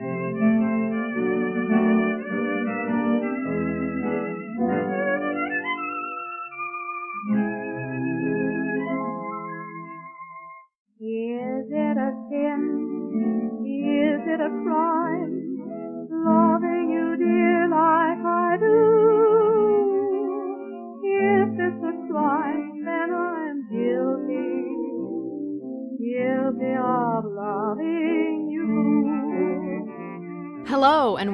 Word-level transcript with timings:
Is 0.00 0.59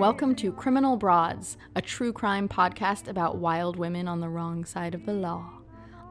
welcome 0.07 0.37
to 0.37 0.53
Criminal 0.53 0.97
Broads, 0.97 1.57
a 1.75 1.83
true 1.83 2.13
crime 2.13 2.49
podcast 2.49 3.09
about 3.09 3.39
wild 3.39 3.75
women 3.75 4.07
on 4.07 4.21
the 4.21 4.29
wrong 4.29 4.65
side 4.65 4.95
of 4.95 5.05
the 5.05 5.13
law. 5.13 5.51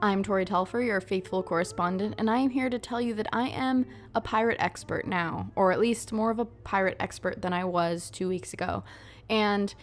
I'm 0.02 0.21
Tori 0.21 0.44
Telfer, 0.44 0.81
your 0.81 0.99
faithful 0.99 1.41
correspondent, 1.41 2.16
and 2.18 2.30
I 2.30 2.40
am 2.40 2.49
here 2.49 2.70
to 2.70 2.77
tell 2.77 2.99
you 2.99 3.13
that 3.13 3.30
I 3.31 3.48
am 3.48 3.85
a 4.13 4.20
pirate 4.20 4.58
expert 4.59 5.08
now, 5.08 5.49
or 5.55 5.71
at 5.71 5.80
least 5.80 6.12
more 6.12 6.30
of 6.30 6.40
a 6.40 6.45
pirate 6.45 6.98
expert 6.99 7.41
than 7.41 7.54
I 7.54 7.63
was 7.63 8.09
two 8.09 8.27
weeks 8.27 8.52
ago. 8.52 8.84
And 9.30 9.73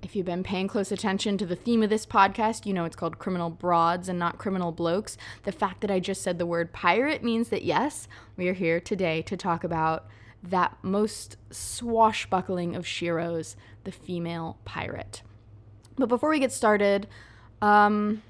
if 0.00 0.16
you've 0.16 0.24
been 0.24 0.42
paying 0.42 0.66
close 0.66 0.90
attention 0.90 1.36
to 1.36 1.44
the 1.44 1.54
theme 1.54 1.82
of 1.82 1.90
this 1.90 2.06
podcast, 2.06 2.64
you 2.64 2.72
know 2.72 2.86
it's 2.86 2.96
called 2.96 3.18
Criminal 3.18 3.50
Broads 3.50 4.08
and 4.08 4.18
not 4.18 4.38
Criminal 4.38 4.72
Blokes. 4.72 5.18
The 5.42 5.52
fact 5.52 5.82
that 5.82 5.90
I 5.90 6.00
just 6.00 6.22
said 6.22 6.38
the 6.38 6.46
word 6.46 6.72
pirate 6.72 7.22
means 7.22 7.50
that 7.50 7.64
yes, 7.64 8.08
we 8.38 8.48
are 8.48 8.54
here 8.54 8.80
today 8.80 9.20
to 9.20 9.36
talk 9.36 9.64
about 9.64 10.06
that 10.42 10.76
most 10.82 11.36
swashbuckling 11.50 12.74
of 12.74 12.84
sheroes, 12.84 13.56
the 13.84 13.92
female 13.92 14.58
pirate. 14.64 15.22
But 15.96 16.08
before 16.08 16.30
we 16.30 16.38
get 16.38 16.52
started, 16.52 17.06
um, 17.60 18.22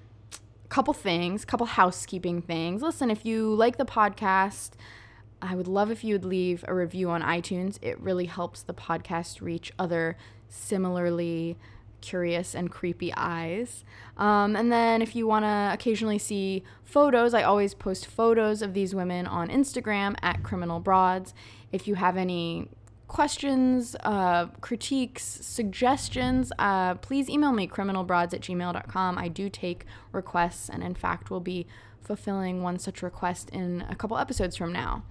couple 0.68 0.94
things, 0.94 1.44
couple 1.44 1.66
housekeeping 1.66 2.42
things. 2.42 2.82
Listen, 2.82 3.10
if 3.10 3.24
you 3.24 3.54
like 3.54 3.76
the 3.76 3.84
podcast, 3.84 4.70
I 5.42 5.54
would 5.54 5.68
love 5.68 5.90
if 5.90 6.04
you 6.04 6.14
would 6.14 6.24
leave 6.24 6.64
a 6.68 6.74
review 6.74 7.10
on 7.10 7.22
iTunes. 7.22 7.78
It 7.82 7.98
really 8.00 8.26
helps 8.26 8.62
the 8.62 8.74
podcast 8.74 9.40
reach 9.40 9.72
other 9.78 10.16
similarly 10.48 11.56
curious 12.00 12.54
and 12.54 12.70
creepy 12.70 13.12
eyes. 13.14 13.84
Um, 14.16 14.56
and 14.56 14.72
then 14.72 15.02
if 15.02 15.14
you 15.14 15.26
want 15.26 15.44
to 15.44 15.70
occasionally 15.72 16.18
see 16.18 16.62
photos, 16.84 17.34
I 17.34 17.42
always 17.42 17.74
post 17.74 18.06
photos 18.06 18.62
of 18.62 18.74
these 18.74 18.94
women 18.94 19.26
on 19.26 19.48
Instagram 19.48 20.16
at 20.22 20.42
Criminal 20.42 20.80
Broads. 20.80 21.34
If 21.72 21.86
you 21.86 21.94
have 21.94 22.16
any 22.16 22.68
questions, 23.08 23.96
uh, 24.04 24.46
critiques, 24.60 25.22
suggestions, 25.22 26.52
uh, 26.58 26.94
please 26.94 27.28
email 27.28 27.52
me 27.52 27.66
criminalbroads 27.66 28.32
at 28.32 28.40
gmail.com. 28.40 29.18
I 29.18 29.28
do 29.28 29.50
take 29.50 29.84
requests 30.12 30.68
and, 30.68 30.82
in 30.82 30.94
fact, 30.94 31.30
will 31.30 31.40
be 31.40 31.66
fulfilling 32.00 32.62
one 32.62 32.78
such 32.78 33.02
request 33.02 33.50
in 33.50 33.84
a 33.88 33.94
couple 33.94 34.16
episodes 34.16 34.56
from 34.56 34.72
now. 34.72 35.04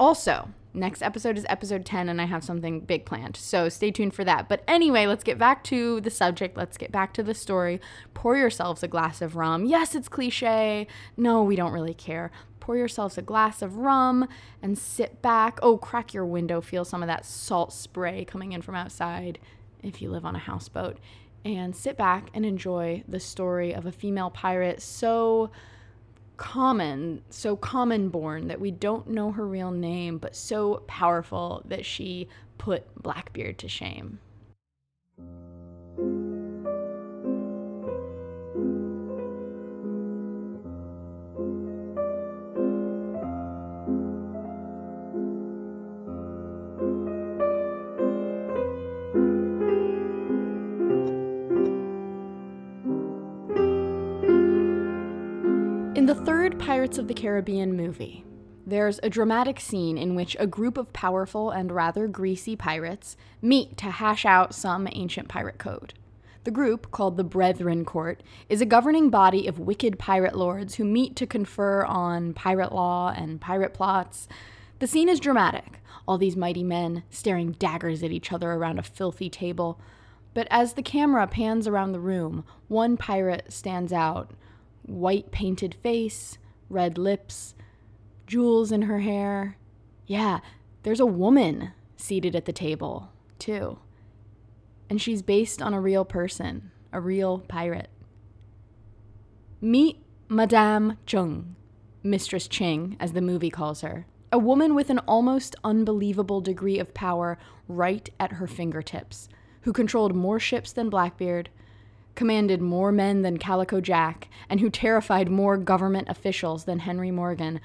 Also, 0.00 0.48
next 0.72 1.02
episode 1.02 1.38
is 1.38 1.46
episode 1.48 1.86
10, 1.86 2.08
and 2.08 2.20
I 2.20 2.24
have 2.24 2.42
something 2.42 2.80
big 2.80 3.04
planned. 3.04 3.36
So 3.36 3.68
stay 3.68 3.90
tuned 3.90 4.14
for 4.14 4.24
that. 4.24 4.48
But 4.48 4.64
anyway, 4.66 5.06
let's 5.06 5.22
get 5.22 5.38
back 5.38 5.62
to 5.64 6.00
the 6.00 6.10
subject. 6.10 6.56
Let's 6.56 6.76
get 6.76 6.90
back 6.90 7.12
to 7.14 7.22
the 7.22 7.34
story. 7.34 7.80
Pour 8.12 8.36
yourselves 8.36 8.82
a 8.82 8.88
glass 8.88 9.22
of 9.22 9.36
rum. 9.36 9.66
Yes, 9.66 9.94
it's 9.94 10.08
cliche. 10.08 10.86
No, 11.16 11.42
we 11.42 11.56
don't 11.56 11.72
really 11.72 11.94
care. 11.94 12.32
Pour 12.64 12.78
yourselves 12.78 13.18
a 13.18 13.22
glass 13.22 13.60
of 13.60 13.76
rum 13.76 14.26
and 14.62 14.78
sit 14.78 15.20
back. 15.20 15.58
Oh, 15.60 15.76
crack 15.76 16.14
your 16.14 16.24
window. 16.24 16.62
Feel 16.62 16.86
some 16.86 17.02
of 17.02 17.08
that 17.08 17.26
salt 17.26 17.74
spray 17.74 18.24
coming 18.24 18.52
in 18.52 18.62
from 18.62 18.74
outside 18.74 19.38
if 19.82 20.00
you 20.00 20.08
live 20.08 20.24
on 20.24 20.34
a 20.34 20.38
houseboat. 20.38 20.96
And 21.44 21.76
sit 21.76 21.98
back 21.98 22.30
and 22.32 22.46
enjoy 22.46 23.04
the 23.06 23.20
story 23.20 23.74
of 23.74 23.84
a 23.84 23.92
female 23.92 24.30
pirate 24.30 24.80
so 24.80 25.50
common, 26.38 27.20
so 27.28 27.54
common 27.54 28.08
born 28.08 28.48
that 28.48 28.62
we 28.62 28.70
don't 28.70 29.08
know 29.08 29.30
her 29.32 29.46
real 29.46 29.70
name, 29.70 30.16
but 30.16 30.34
so 30.34 30.84
powerful 30.86 31.60
that 31.66 31.84
she 31.84 32.28
put 32.56 32.94
Blackbeard 32.94 33.58
to 33.58 33.68
shame. 33.68 34.20
Pirates 56.84 56.98
of 56.98 57.08
the 57.08 57.14
Caribbean 57.14 57.74
movie, 57.78 58.26
there's 58.66 59.00
a 59.02 59.08
dramatic 59.08 59.58
scene 59.58 59.96
in 59.96 60.14
which 60.14 60.36
a 60.38 60.46
group 60.46 60.76
of 60.76 60.92
powerful 60.92 61.50
and 61.50 61.72
rather 61.72 62.06
greasy 62.06 62.56
pirates 62.56 63.16
meet 63.40 63.78
to 63.78 63.86
hash 63.86 64.26
out 64.26 64.54
some 64.54 64.86
ancient 64.92 65.26
pirate 65.26 65.56
code. 65.56 65.94
The 66.42 66.50
group, 66.50 66.90
called 66.90 67.16
the 67.16 67.24
Brethren 67.24 67.86
Court, 67.86 68.22
is 68.50 68.60
a 68.60 68.66
governing 68.66 69.08
body 69.08 69.46
of 69.46 69.58
wicked 69.58 69.98
pirate 69.98 70.36
lords 70.36 70.74
who 70.74 70.84
meet 70.84 71.16
to 71.16 71.26
confer 71.26 71.86
on 71.86 72.34
pirate 72.34 72.70
law 72.70 73.14
and 73.16 73.40
pirate 73.40 73.72
plots. 73.72 74.28
The 74.78 74.86
scene 74.86 75.08
is 75.08 75.20
dramatic, 75.20 75.80
all 76.06 76.18
these 76.18 76.36
mighty 76.36 76.62
men 76.62 77.02
staring 77.08 77.52
daggers 77.52 78.02
at 78.02 78.12
each 78.12 78.30
other 78.30 78.52
around 78.52 78.78
a 78.78 78.82
filthy 78.82 79.30
table. 79.30 79.80
But 80.34 80.48
as 80.50 80.74
the 80.74 80.82
camera 80.82 81.26
pans 81.28 81.66
around 81.66 81.92
the 81.92 81.98
room, 81.98 82.44
one 82.68 82.98
pirate 82.98 83.54
stands 83.54 83.90
out 83.90 84.32
white 84.82 85.30
painted 85.30 85.76
face, 85.76 86.36
red 86.68 86.98
lips, 86.98 87.54
jewels 88.26 88.72
in 88.72 88.82
her 88.82 89.00
hair. 89.00 89.56
Yeah, 90.06 90.40
there's 90.82 91.00
a 91.00 91.06
woman 91.06 91.72
seated 91.96 92.36
at 92.36 92.44
the 92.44 92.52
table, 92.52 93.10
too. 93.38 93.78
And 94.90 95.00
she's 95.00 95.22
based 95.22 95.62
on 95.62 95.72
a 95.72 95.80
real 95.80 96.04
person, 96.04 96.70
a 96.92 97.00
real 97.00 97.38
pirate. 97.38 97.90
Meet 99.60 100.04
Madame 100.28 100.98
Zheng, 101.06 101.54
Mistress 102.02 102.48
Ching, 102.48 102.96
as 103.00 103.12
the 103.12 103.22
movie 103.22 103.50
calls 103.50 103.80
her, 103.80 104.06
a 104.30 104.38
woman 104.38 104.74
with 104.74 104.90
an 104.90 104.98
almost 105.00 105.56
unbelievable 105.64 106.40
degree 106.40 106.78
of 106.78 106.92
power 106.92 107.38
right 107.68 108.10
at 108.18 108.32
her 108.32 108.46
fingertips, 108.46 109.28
who 109.62 109.72
controlled 109.72 110.14
more 110.14 110.38
ships 110.38 110.72
than 110.72 110.90
Blackbeard, 110.90 111.48
commanded 112.14 112.60
more 112.60 112.92
men 112.92 113.22
than 113.22 113.38
Calico 113.38 113.80
Jack, 113.80 114.28
and 114.48 114.60
who 114.60 114.70
terrified 114.70 115.30
more 115.30 115.56
government 115.56 116.08
officials 116.08 116.64
than 116.64 116.80
Henry 116.80 117.10
Morgan. 117.10 117.60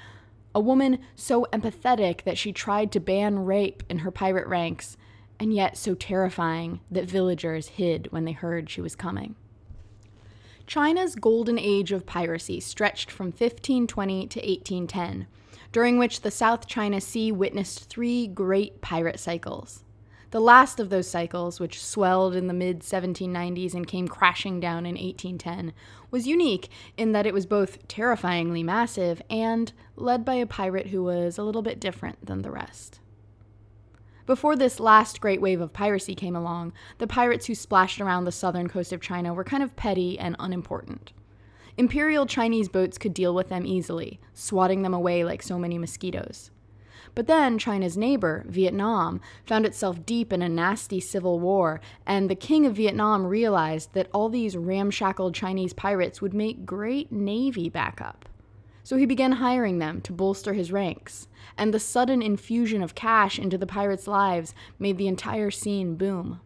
A 0.55 0.59
woman 0.59 0.99
so 1.15 1.45
empathetic 1.53 2.23
that 2.23 2.37
she 2.37 2.51
tried 2.51 2.91
to 2.91 2.99
ban 2.99 3.39
rape 3.39 3.83
in 3.89 3.99
her 3.99 4.11
pirate 4.11 4.47
ranks, 4.47 4.97
and 5.39 5.53
yet 5.53 5.77
so 5.77 5.95
terrifying 5.95 6.81
that 6.91 7.05
villagers 7.05 7.69
hid 7.69 8.11
when 8.11 8.25
they 8.25 8.31
heard 8.31 8.69
she 8.69 8.81
was 8.81 8.95
coming. 8.95 9.35
China's 10.67 11.15
golden 11.15 11.57
age 11.57 11.91
of 11.91 12.05
piracy 12.05 12.59
stretched 12.59 13.09
from 13.09 13.27
1520 13.27 14.27
to 14.27 14.39
1810, 14.39 15.27
during 15.71 15.97
which 15.97 16.21
the 16.21 16.29
South 16.29 16.67
China 16.67 17.01
Sea 17.01 17.31
witnessed 17.31 17.89
three 17.89 18.27
great 18.27 18.81
pirate 18.81 19.19
cycles. 19.19 19.83
The 20.31 20.39
last 20.39 20.79
of 20.79 20.91
those 20.91 21.09
cycles, 21.09 21.59
which 21.59 21.83
swelled 21.83 22.35
in 22.35 22.45
the 22.45 22.53
mid 22.53 22.81
1790s 22.81 23.73
and 23.73 23.87
came 23.87 24.07
crashing 24.07 24.59
down 24.59 24.85
in 24.85 24.93
1810, 24.93 25.73
was 26.11 26.27
unique 26.27 26.69
in 26.97 27.13
that 27.13 27.25
it 27.25 27.33
was 27.33 27.47
both 27.47 27.87
terrifyingly 27.87 28.61
massive 28.61 29.23
and 29.29 29.73
led 29.95 30.23
by 30.23 30.35
a 30.35 30.45
pirate 30.45 30.87
who 30.87 31.03
was 31.03 31.39
a 31.39 31.43
little 31.43 31.63
bit 31.63 31.79
different 31.79 32.23
than 32.23 32.43
the 32.43 32.51
rest. 32.51 32.99
Before 34.27 34.55
this 34.55 34.79
last 34.79 35.19
great 35.19 35.41
wave 35.41 35.61
of 35.61 35.73
piracy 35.73 36.13
came 36.13 36.35
along, 36.35 36.73
the 36.99 37.07
pirates 37.07 37.47
who 37.47 37.55
splashed 37.55 37.99
around 37.99 38.25
the 38.25 38.31
southern 38.31 38.69
coast 38.69 38.93
of 38.93 39.01
China 39.01 39.33
were 39.33 39.43
kind 39.43 39.63
of 39.63 39.75
petty 39.75 40.19
and 40.19 40.35
unimportant. 40.37 41.11
Imperial 41.75 42.27
Chinese 42.27 42.69
boats 42.69 42.99
could 42.99 43.15
deal 43.15 43.33
with 43.33 43.49
them 43.49 43.65
easily, 43.65 44.19
swatting 44.35 44.83
them 44.83 44.93
away 44.93 45.23
like 45.23 45.41
so 45.41 45.57
many 45.57 45.79
mosquitoes. 45.79 46.51
But 47.15 47.27
then 47.27 47.57
China's 47.57 47.97
neighbor, 47.97 48.45
Vietnam, 48.47 49.19
found 49.45 49.65
itself 49.65 50.05
deep 50.05 50.31
in 50.31 50.41
a 50.41 50.49
nasty 50.49 50.99
civil 50.99 51.39
war, 51.39 51.81
and 52.05 52.29
the 52.29 52.35
king 52.35 52.65
of 52.65 52.75
Vietnam 52.75 53.25
realized 53.25 53.93
that 53.93 54.09
all 54.13 54.29
these 54.29 54.55
ramshackle 54.55 55.31
Chinese 55.31 55.73
pirates 55.73 56.21
would 56.21 56.33
make 56.33 56.65
great 56.65 57.11
navy 57.11 57.69
backup. 57.69 58.25
So 58.83 58.97
he 58.97 59.05
began 59.05 59.33
hiring 59.33 59.79
them 59.79 60.01
to 60.01 60.13
bolster 60.13 60.53
his 60.53 60.71
ranks, 60.71 61.27
and 61.57 61.73
the 61.73 61.79
sudden 61.79 62.21
infusion 62.21 62.81
of 62.81 62.95
cash 62.95 63.37
into 63.37 63.57
the 63.57 63.67
pirates' 63.67 64.07
lives 64.07 64.55
made 64.79 64.97
the 64.97 65.07
entire 65.07 65.51
scene 65.51 65.95
boom. 65.95 66.39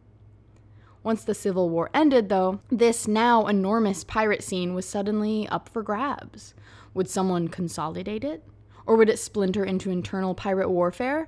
Once 1.03 1.23
the 1.23 1.35
Civil 1.35 1.69
War 1.69 1.89
ended, 1.93 2.29
though, 2.29 2.61
this 2.69 3.07
now 3.07 3.47
enormous 3.47 4.03
pirate 4.03 4.41
scene 4.41 4.73
was 4.73 4.85
suddenly 4.87 5.47
up 5.49 5.67
for 5.67 5.83
grabs. 5.83 6.53
Would 6.93 7.09
someone 7.09 7.49
consolidate 7.49 8.23
it? 8.23 8.43
Or 8.85 8.95
would 8.97 9.09
it 9.09 9.19
splinter 9.19 9.63
into 9.63 9.89
internal 9.89 10.35
pirate 10.35 10.69
warfare? 10.69 11.27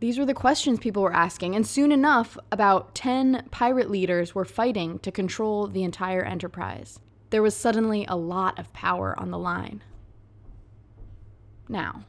These 0.00 0.18
were 0.18 0.26
the 0.26 0.34
questions 0.34 0.78
people 0.78 1.02
were 1.02 1.12
asking, 1.12 1.56
and 1.56 1.66
soon 1.66 1.90
enough, 1.90 2.38
about 2.52 2.94
10 2.94 3.48
pirate 3.50 3.90
leaders 3.90 4.34
were 4.34 4.44
fighting 4.44 5.00
to 5.00 5.10
control 5.10 5.66
the 5.66 5.82
entire 5.82 6.22
enterprise. 6.22 7.00
There 7.30 7.42
was 7.42 7.56
suddenly 7.56 8.06
a 8.08 8.16
lot 8.16 8.58
of 8.58 8.72
power 8.72 9.14
on 9.18 9.30
the 9.30 9.38
line. 9.38 9.82
Now, 11.68 12.04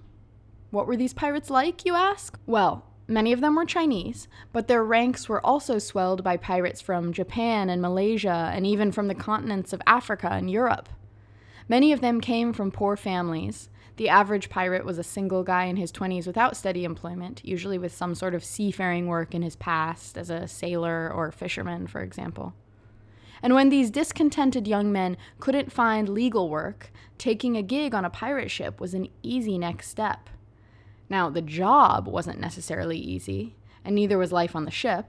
what 0.69 0.85
were 0.85 0.95
these 0.95 1.13
pirates 1.13 1.49
like, 1.49 1.83
you 1.83 1.95
ask? 1.95 2.39
Well, 2.45 2.85
many 3.07 3.33
of 3.33 3.41
them 3.41 3.55
were 3.55 3.65
Chinese, 3.65 4.27
but 4.53 4.67
their 4.67 4.83
ranks 4.83 5.27
were 5.27 5.43
also 5.43 5.79
swelled 5.79 6.23
by 6.23 6.37
pirates 6.37 6.79
from 6.79 7.11
Japan 7.11 7.69
and 7.69 7.81
Malaysia, 7.81 8.51
and 8.53 8.67
even 8.67 8.91
from 8.91 9.07
the 9.07 9.15
continents 9.15 9.73
of 9.73 9.81
Africa 9.87 10.29
and 10.31 10.49
Europe. 10.49 10.89
Many 11.67 11.91
of 11.91 12.01
them 12.01 12.21
came 12.21 12.53
from 12.53 12.71
poor 12.71 12.95
families. 12.95 13.69
The 13.99 14.07
average 14.07 14.49
pirate 14.49 14.85
was 14.85 14.97
a 14.97 15.03
single 15.03 15.43
guy 15.43 15.65
in 15.65 15.75
his 15.75 15.91
20s 15.91 16.25
without 16.25 16.55
steady 16.55 16.85
employment, 16.85 17.41
usually 17.43 17.77
with 17.77 17.93
some 17.93 18.15
sort 18.15 18.33
of 18.33 18.45
seafaring 18.45 19.07
work 19.07 19.35
in 19.35 19.41
his 19.41 19.57
past, 19.57 20.17
as 20.17 20.29
a 20.29 20.47
sailor 20.47 21.11
or 21.13 21.33
fisherman, 21.33 21.85
for 21.85 21.99
example. 21.99 22.53
And 23.43 23.53
when 23.53 23.67
these 23.67 23.91
discontented 23.91 24.69
young 24.69 24.89
men 24.89 25.17
couldn't 25.41 25.73
find 25.73 26.07
legal 26.07 26.47
work, 26.47 26.93
taking 27.17 27.57
a 27.57 27.61
gig 27.61 27.93
on 27.93 28.05
a 28.05 28.09
pirate 28.09 28.49
ship 28.49 28.79
was 28.79 28.93
an 28.93 29.09
easy 29.21 29.57
next 29.57 29.89
step. 29.89 30.29
Now, 31.09 31.29
the 31.29 31.41
job 31.41 32.07
wasn't 32.07 32.39
necessarily 32.39 32.97
easy, 32.97 33.57
and 33.83 33.95
neither 33.95 34.17
was 34.17 34.31
life 34.31 34.55
on 34.55 34.63
the 34.63 34.71
ship. 34.71 35.07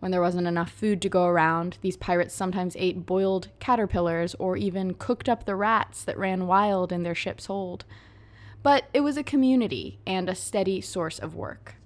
When 0.00 0.10
there 0.10 0.20
wasn't 0.20 0.46
enough 0.46 0.70
food 0.70 1.00
to 1.00 1.08
go 1.08 1.24
around, 1.24 1.78
these 1.80 1.96
pirates 1.96 2.34
sometimes 2.34 2.76
ate 2.78 3.06
boiled 3.06 3.48
caterpillars 3.60 4.34
or 4.34 4.58
even 4.58 4.92
cooked 4.92 5.26
up 5.26 5.46
the 5.46 5.56
rats 5.56 6.04
that 6.04 6.18
ran 6.18 6.46
wild 6.46 6.92
in 6.92 7.02
their 7.02 7.14
ship's 7.14 7.46
hold. 7.46 7.86
But 8.66 8.86
it 8.92 9.02
was 9.02 9.16
a 9.16 9.22
community 9.22 10.00
and 10.08 10.28
a 10.28 10.34
steady 10.34 10.80
source 10.80 11.20
of 11.20 11.36
work. 11.36 11.76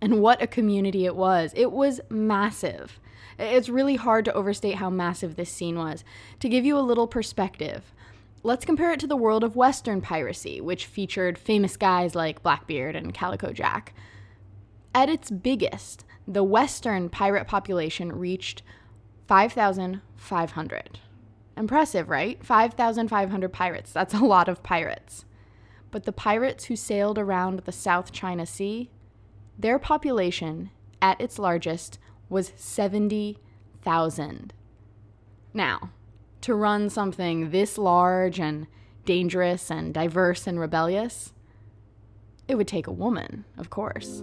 And 0.00 0.22
what 0.22 0.40
a 0.40 0.46
community 0.46 1.04
it 1.04 1.14
was! 1.14 1.52
It 1.54 1.70
was 1.70 2.00
massive. 2.08 2.98
It's 3.38 3.68
really 3.68 3.96
hard 3.96 4.24
to 4.24 4.32
overstate 4.32 4.76
how 4.76 4.88
massive 4.88 5.36
this 5.36 5.50
scene 5.50 5.76
was. 5.76 6.02
To 6.38 6.48
give 6.48 6.64
you 6.64 6.78
a 6.78 6.80
little 6.80 7.06
perspective, 7.06 7.92
let's 8.42 8.64
compare 8.64 8.90
it 8.90 9.00
to 9.00 9.06
the 9.06 9.18
world 9.18 9.44
of 9.44 9.54
Western 9.54 10.00
piracy, 10.00 10.62
which 10.62 10.86
featured 10.86 11.36
famous 11.36 11.76
guys 11.76 12.14
like 12.14 12.42
Blackbeard 12.42 12.96
and 12.96 13.12
Calico 13.12 13.52
Jack. 13.52 13.92
At 14.94 15.10
its 15.10 15.30
biggest, 15.30 16.06
the 16.26 16.42
Western 16.42 17.10
pirate 17.10 17.48
population 17.48 18.18
reached 18.18 18.62
5,500. 19.28 21.00
Impressive, 21.58 22.08
right? 22.08 22.42
5,500 22.42 23.52
pirates. 23.52 23.92
That's 23.92 24.14
a 24.14 24.24
lot 24.24 24.48
of 24.48 24.62
pirates. 24.62 25.26
But 25.90 26.04
the 26.04 26.12
pirates 26.12 26.66
who 26.66 26.76
sailed 26.76 27.18
around 27.18 27.60
the 27.60 27.72
South 27.72 28.12
China 28.12 28.46
Sea, 28.46 28.90
their 29.58 29.78
population 29.78 30.70
at 31.02 31.20
its 31.20 31.38
largest 31.38 31.98
was 32.28 32.52
70,000. 32.56 34.52
Now, 35.52 35.90
to 36.42 36.54
run 36.54 36.88
something 36.90 37.50
this 37.50 37.76
large 37.76 38.38
and 38.38 38.66
dangerous 39.04 39.70
and 39.70 39.92
diverse 39.92 40.46
and 40.46 40.60
rebellious, 40.60 41.32
it 42.46 42.54
would 42.54 42.68
take 42.68 42.86
a 42.86 42.92
woman, 42.92 43.44
of 43.58 43.70
course. 43.70 44.22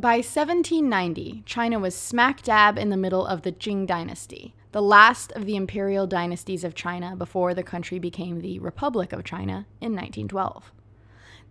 By 0.00 0.22
1790, 0.22 1.42
China 1.44 1.78
was 1.78 1.94
smack 1.94 2.40
dab 2.42 2.78
in 2.78 2.88
the 2.88 2.96
middle 2.96 3.26
of 3.26 3.42
the 3.42 3.52
Qing 3.52 3.86
dynasty, 3.86 4.54
the 4.72 4.80
last 4.80 5.30
of 5.32 5.44
the 5.44 5.56
imperial 5.56 6.06
dynasties 6.06 6.64
of 6.64 6.74
China 6.74 7.14
before 7.14 7.52
the 7.52 7.62
country 7.62 7.98
became 7.98 8.40
the 8.40 8.58
Republic 8.60 9.12
of 9.12 9.24
China 9.24 9.66
in 9.78 9.92
1912. 9.92 10.72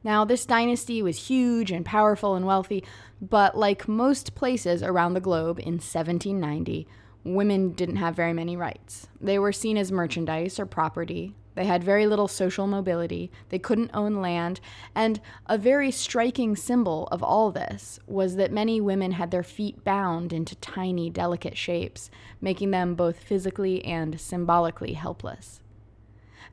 Now, 0.04 0.26
this 0.26 0.48
dynasty 0.48 1.04
was 1.04 1.28
huge 1.28 1.70
and 1.70 1.86
powerful 1.86 2.34
and 2.34 2.44
wealthy, 2.44 2.84
but 3.22 3.56
like 3.56 3.88
most 3.88 4.34
places 4.34 4.82
around 4.82 5.14
the 5.14 5.20
globe 5.20 5.60
in 5.60 5.74
1790, 5.74 6.88
women 7.24 7.74
didn't 7.74 7.98
have 7.98 8.16
very 8.16 8.34
many 8.34 8.58
rights. 8.58 9.10
They 9.22 9.38
were 9.38 9.52
seen 9.52 9.78
as 9.78 9.92
merchandise 9.92 10.60
or 10.60 10.66
property, 10.66 11.36
they 11.60 11.66
had 11.66 11.84
very 11.84 12.08
little 12.08 12.30
social 12.30 12.68
mobility, 12.68 13.30
they 13.50 13.60
couldn't 13.60 13.92
own 13.94 14.22
land, 14.22 14.62
and 14.96 15.20
a 15.46 15.58
very 15.58 15.92
striking 15.92 16.56
symbol 16.56 17.10
of 17.12 17.22
all 17.22 17.52
this 17.52 18.00
was 18.08 18.38
that 18.38 18.50
many 18.50 18.80
women 18.80 19.12
had 19.12 19.30
their 19.30 19.44
feet 19.44 19.84
bound 19.84 20.32
into 20.32 20.56
tiny, 20.56 21.10
delicate 21.10 21.58
shapes, 21.58 22.10
making 22.40 22.72
them 22.72 22.96
both 22.96 23.20
physically 23.20 23.84
and 23.84 24.22
symbolically 24.22 24.94
helpless. 24.94 25.60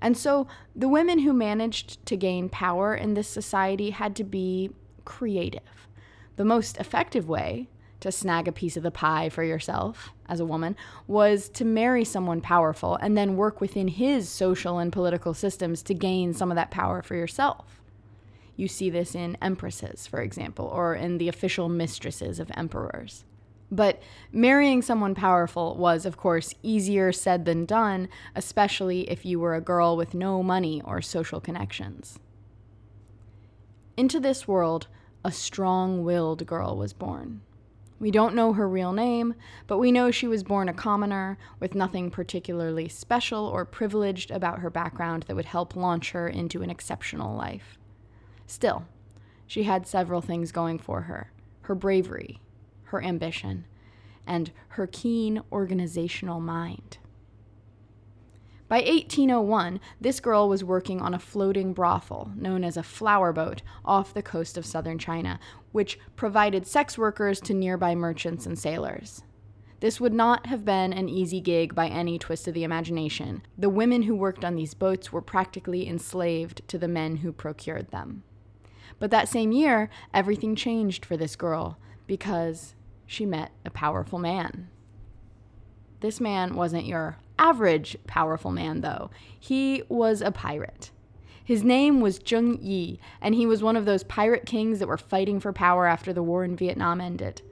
And 0.00 0.18
so 0.18 0.48
the 0.74 0.88
women 0.88 1.20
who 1.20 1.32
managed 1.32 2.04
to 2.06 2.16
gain 2.16 2.48
power 2.48 2.92
in 2.92 3.14
this 3.14 3.28
society 3.28 3.90
had 3.90 4.16
to 4.16 4.24
be 4.24 4.70
creative. 5.04 5.86
The 6.34 6.44
most 6.44 6.78
effective 6.78 7.28
way 7.28 7.68
to 8.00 8.10
snag 8.10 8.48
a 8.48 8.52
piece 8.52 8.76
of 8.76 8.82
the 8.82 8.90
pie 8.90 9.28
for 9.28 9.44
yourself 9.44 10.12
as 10.28 10.40
a 10.40 10.46
woman 10.46 10.76
was 11.06 11.48
to 11.50 11.64
marry 11.64 12.04
someone 12.04 12.40
powerful 12.40 12.96
and 12.96 13.16
then 13.16 13.36
work 13.36 13.60
within 13.60 13.88
his 13.88 14.28
social 14.28 14.78
and 14.78 14.92
political 14.92 15.34
systems 15.34 15.82
to 15.82 15.94
gain 15.94 16.34
some 16.34 16.50
of 16.50 16.56
that 16.56 16.70
power 16.70 17.02
for 17.02 17.14
yourself. 17.14 17.80
You 18.56 18.68
see 18.68 18.88
this 18.90 19.14
in 19.14 19.36
empresses, 19.42 20.06
for 20.06 20.20
example, 20.20 20.66
or 20.66 20.94
in 20.94 21.18
the 21.18 21.28
official 21.28 21.68
mistresses 21.68 22.40
of 22.40 22.50
emperors. 22.54 23.24
But 23.70 24.00
marrying 24.32 24.80
someone 24.80 25.14
powerful 25.14 25.76
was, 25.76 26.06
of 26.06 26.16
course, 26.16 26.54
easier 26.62 27.12
said 27.12 27.44
than 27.44 27.66
done, 27.66 28.08
especially 28.34 29.10
if 29.10 29.26
you 29.26 29.40
were 29.40 29.54
a 29.54 29.60
girl 29.60 29.96
with 29.96 30.14
no 30.14 30.42
money 30.42 30.80
or 30.84 31.02
social 31.02 31.40
connections. 31.40 32.18
Into 33.96 34.20
this 34.20 34.46
world, 34.46 34.86
a 35.24 35.32
strong 35.32 36.04
willed 36.04 36.46
girl 36.46 36.76
was 36.76 36.92
born. 36.92 37.40
We 37.98 38.10
don't 38.10 38.34
know 38.34 38.52
her 38.52 38.68
real 38.68 38.92
name, 38.92 39.34
but 39.66 39.78
we 39.78 39.90
know 39.90 40.10
she 40.10 40.28
was 40.28 40.42
born 40.42 40.68
a 40.68 40.74
commoner 40.74 41.38
with 41.60 41.74
nothing 41.74 42.10
particularly 42.10 42.88
special 42.88 43.46
or 43.46 43.64
privileged 43.64 44.30
about 44.30 44.58
her 44.58 44.68
background 44.68 45.24
that 45.24 45.36
would 45.36 45.46
help 45.46 45.74
launch 45.74 46.10
her 46.10 46.28
into 46.28 46.62
an 46.62 46.70
exceptional 46.70 47.34
life. 47.34 47.78
Still, 48.46 48.84
she 49.46 49.62
had 49.62 49.86
several 49.86 50.20
things 50.20 50.52
going 50.52 50.78
for 50.78 51.02
her 51.02 51.32
her 51.62 51.74
bravery, 51.74 52.40
her 52.84 53.02
ambition, 53.02 53.64
and 54.24 54.52
her 54.68 54.86
keen 54.86 55.42
organizational 55.50 56.38
mind. 56.38 56.98
By 58.68 58.78
1801, 58.78 59.78
this 60.00 60.18
girl 60.18 60.48
was 60.48 60.64
working 60.64 61.00
on 61.00 61.14
a 61.14 61.20
floating 61.20 61.72
brothel 61.72 62.32
known 62.34 62.64
as 62.64 62.76
a 62.76 62.82
flower 62.82 63.32
boat 63.32 63.62
off 63.84 64.12
the 64.12 64.22
coast 64.22 64.58
of 64.58 64.66
southern 64.66 64.98
China, 64.98 65.38
which 65.70 66.00
provided 66.16 66.66
sex 66.66 66.98
workers 66.98 67.40
to 67.42 67.54
nearby 67.54 67.94
merchants 67.94 68.44
and 68.44 68.58
sailors. 68.58 69.22
This 69.78 70.00
would 70.00 70.14
not 70.14 70.46
have 70.46 70.64
been 70.64 70.92
an 70.92 71.08
easy 71.08 71.40
gig 71.40 71.76
by 71.76 71.86
any 71.86 72.18
twist 72.18 72.48
of 72.48 72.54
the 72.54 72.64
imagination. 72.64 73.42
The 73.56 73.68
women 73.68 74.02
who 74.02 74.16
worked 74.16 74.44
on 74.44 74.56
these 74.56 74.74
boats 74.74 75.12
were 75.12 75.22
practically 75.22 75.86
enslaved 75.86 76.66
to 76.66 76.78
the 76.78 76.88
men 76.88 77.16
who 77.16 77.30
procured 77.30 77.92
them. 77.92 78.24
But 78.98 79.12
that 79.12 79.28
same 79.28 79.52
year, 79.52 79.90
everything 80.12 80.56
changed 80.56 81.04
for 81.04 81.16
this 81.16 81.36
girl 81.36 81.78
because 82.08 82.74
she 83.06 83.26
met 83.26 83.52
a 83.64 83.70
powerful 83.70 84.18
man. 84.18 84.70
This 86.00 86.20
man 86.20 86.56
wasn't 86.56 86.86
your 86.86 87.18
average 87.38 87.96
powerful 88.06 88.50
man, 88.50 88.80
though. 88.80 89.10
He 89.38 89.82
was 89.88 90.20
a 90.20 90.30
pirate. 90.30 90.90
His 91.44 91.62
name 91.62 92.00
was 92.00 92.18
Zheng 92.18 92.58
Yi, 92.60 92.98
and 93.20 93.34
he 93.34 93.46
was 93.46 93.62
one 93.62 93.76
of 93.76 93.84
those 93.84 94.02
pirate 94.02 94.46
kings 94.46 94.80
that 94.80 94.88
were 94.88 94.98
fighting 94.98 95.38
for 95.38 95.52
power 95.52 95.86
after 95.86 96.12
the 96.12 96.22
war 96.22 96.42
in 96.44 96.56
Vietnam 96.56 97.00
ended. 97.00 97.42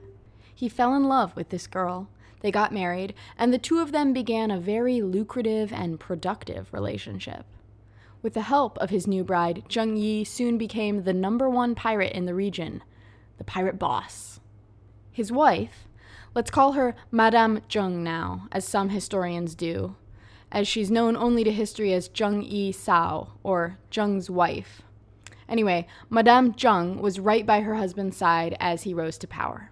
He 0.53 0.67
fell 0.67 0.93
in 0.95 1.05
love 1.05 1.35
with 1.35 1.49
this 1.49 1.65
girl. 1.65 2.09
They 2.41 2.51
got 2.51 2.73
married, 2.73 3.13
and 3.37 3.53
the 3.53 3.57
two 3.57 3.79
of 3.79 3.91
them 3.91 4.11
began 4.11 4.51
a 4.51 4.59
very 4.59 5.01
lucrative 5.01 5.71
and 5.71 5.99
productive 5.99 6.73
relationship. 6.73 7.45
With 8.21 8.33
the 8.33 8.41
help 8.41 8.77
of 8.79 8.89
his 8.89 9.07
new 9.07 9.23
bride, 9.23 9.63
Zheng 9.69 9.97
Yi 9.97 10.23
soon 10.23 10.57
became 10.57 11.03
the 11.03 11.13
number 11.13 11.49
one 11.49 11.73
pirate 11.73 12.11
in 12.11 12.25
the 12.25 12.35
region, 12.35 12.83
the 13.37 13.43
pirate 13.43 13.79
boss. 13.79 14.39
His 15.11 15.31
wife, 15.31 15.87
Let's 16.35 16.51
call 16.51 16.73
her 16.73 16.95
Madame 17.11 17.61
Zheng 17.69 17.99
now, 17.99 18.49
as 18.51 18.67
some 18.67 18.89
historians 18.89 19.55
do, 19.55 19.95
as 20.51 20.67
she's 20.67 20.91
known 20.91 21.15
only 21.15 21.45
to 21.45 21.51
history 21.51 21.93
as 21.93 22.09
Zheng 22.09 22.43
Yi 22.45 22.73
Sao, 22.73 23.29
or 23.41 23.77
Zheng's 23.89 24.29
wife. 24.29 24.81
Anyway, 25.47 25.87
Madame 26.09 26.51
Zheng 26.51 26.99
was 26.99 27.21
right 27.21 27.45
by 27.45 27.61
her 27.61 27.75
husband's 27.75 28.17
side 28.17 28.57
as 28.59 28.83
he 28.83 28.93
rose 28.93 29.17
to 29.19 29.27
power. 29.27 29.71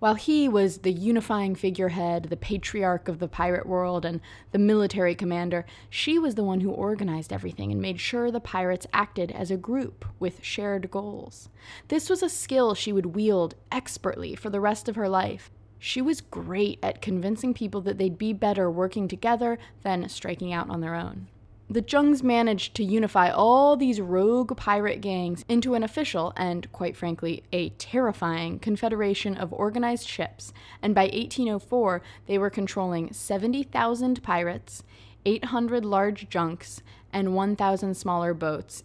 While 0.00 0.16
he 0.16 0.48
was 0.48 0.78
the 0.78 0.90
unifying 0.90 1.54
figurehead, 1.54 2.24
the 2.24 2.36
patriarch 2.36 3.06
of 3.06 3.20
the 3.20 3.28
pirate 3.28 3.66
world, 3.66 4.04
and 4.04 4.20
the 4.50 4.58
military 4.58 5.14
commander, 5.14 5.64
she 5.88 6.18
was 6.18 6.34
the 6.34 6.42
one 6.42 6.62
who 6.62 6.72
organized 6.72 7.32
everything 7.32 7.70
and 7.70 7.80
made 7.80 8.00
sure 8.00 8.32
the 8.32 8.40
pirates 8.40 8.88
acted 8.92 9.30
as 9.30 9.52
a 9.52 9.56
group 9.56 10.04
with 10.18 10.42
shared 10.42 10.90
goals. 10.90 11.48
This 11.86 12.10
was 12.10 12.24
a 12.24 12.28
skill 12.28 12.74
she 12.74 12.92
would 12.92 13.14
wield 13.14 13.54
expertly 13.70 14.34
for 14.34 14.50
the 14.50 14.60
rest 14.60 14.88
of 14.88 14.96
her 14.96 15.08
life, 15.08 15.52
She 15.84 16.00
was 16.00 16.20
great 16.20 16.78
at 16.80 17.02
convincing 17.02 17.54
people 17.54 17.80
that 17.80 17.98
they'd 17.98 18.16
be 18.16 18.32
better 18.32 18.70
working 18.70 19.08
together 19.08 19.58
than 19.82 20.08
striking 20.08 20.52
out 20.52 20.70
on 20.70 20.80
their 20.80 20.94
own. 20.94 21.26
The 21.68 21.82
Zhengs 21.82 22.22
managed 22.22 22.76
to 22.76 22.84
unify 22.84 23.30
all 23.30 23.76
these 23.76 24.00
rogue 24.00 24.56
pirate 24.56 25.00
gangs 25.00 25.44
into 25.48 25.74
an 25.74 25.82
official 25.82 26.32
and, 26.36 26.70
quite 26.70 26.96
frankly, 26.96 27.42
a 27.52 27.70
terrifying 27.70 28.60
confederation 28.60 29.36
of 29.36 29.52
organized 29.52 30.06
ships, 30.06 30.52
and 30.80 30.94
by 30.94 31.06
1804 31.06 32.00
they 32.26 32.38
were 32.38 32.48
controlling 32.48 33.12
70,000 33.12 34.22
pirates, 34.22 34.84
800 35.26 35.84
large 35.84 36.28
junks, 36.28 36.80
and 37.12 37.34
1,000 37.34 37.96
smaller 37.96 38.34
boats 38.34 38.84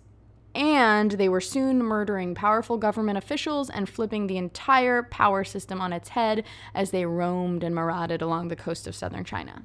and 0.58 1.12
they 1.12 1.30
were 1.30 1.40
soon 1.40 1.84
murdering 1.84 2.34
powerful 2.34 2.80
government 2.80 3.16
officials 3.16 3.70
and 3.70 3.88
flipping 3.88 4.26
the 4.26 4.38
entire 4.38 5.04
power 5.04 5.44
system 5.44 5.80
on 5.80 5.94
its 5.94 6.10
head 6.10 6.44
as 6.74 6.90
they 6.90 7.06
roamed 7.06 7.64
and 7.64 7.76
marauded 7.76 8.24
along 8.24 8.48
the 8.48 8.56
coast 8.56 8.88
of 8.88 8.96
southern 8.96 9.24
China. 9.24 9.62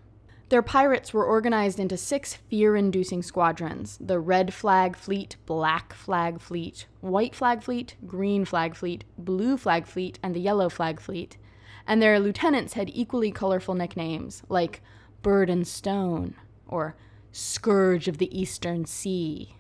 Their 0.51 0.61
pirates 0.61 1.15
were 1.15 1.25
organized 1.25 1.81
into 1.81 1.97
six 1.97 2.35
fear 2.35 2.77
inducing 2.77 3.23
squadrons 3.23 3.97
the 4.03 4.21
Red 4.21 4.53
Flag 4.53 4.95
Fleet, 4.95 5.37
Black 5.47 5.95
Flag 5.95 6.43
Fleet, 6.43 6.87
White 7.01 7.35
Flag 7.35 7.63
Fleet, 7.63 7.97
Green 8.07 8.45
Flag 8.45 8.77
Fleet, 8.77 9.05
Blue 9.17 9.57
Flag 9.57 9.87
Fleet, 9.87 10.19
and 10.23 10.37
the 10.37 10.41
Yellow 10.41 10.69
Flag 10.69 11.01
Fleet. 11.01 11.39
And 11.87 12.03
their 12.03 12.21
lieutenants 12.21 12.75
had 12.75 12.91
equally 12.93 13.33
colorful 13.33 13.75
nicknames 13.75 14.43
like 14.51 14.83
Bird 15.23 15.49
and 15.49 15.67
Stone 15.67 16.35
or 16.69 16.97
Scourge 17.33 18.09
of 18.09 18.19
the 18.19 18.39
Eastern 18.39 18.85
Sea 18.85 19.57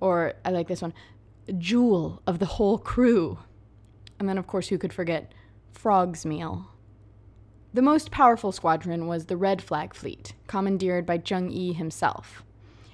or 0.00 0.34
I 0.44 0.50
like 0.50 0.68
this 0.68 0.82
one, 0.82 0.94
jewel 1.58 2.22
of 2.26 2.38
the 2.38 2.46
whole 2.46 2.78
crew. 2.78 3.38
And 4.18 4.28
then, 4.28 4.38
of 4.38 4.46
course, 4.46 4.68
who 4.68 4.78
could 4.78 4.92
forget 4.92 5.32
Frog's 5.72 6.26
Meal? 6.26 6.68
The 7.72 7.82
most 7.82 8.10
powerful 8.10 8.50
squadron 8.50 9.06
was 9.06 9.26
the 9.26 9.36
Red 9.36 9.62
Flag 9.62 9.94
Fleet, 9.94 10.34
commandeered 10.46 11.06
by 11.06 11.18
Zheng 11.18 11.54
Yi 11.54 11.72
himself. 11.72 12.42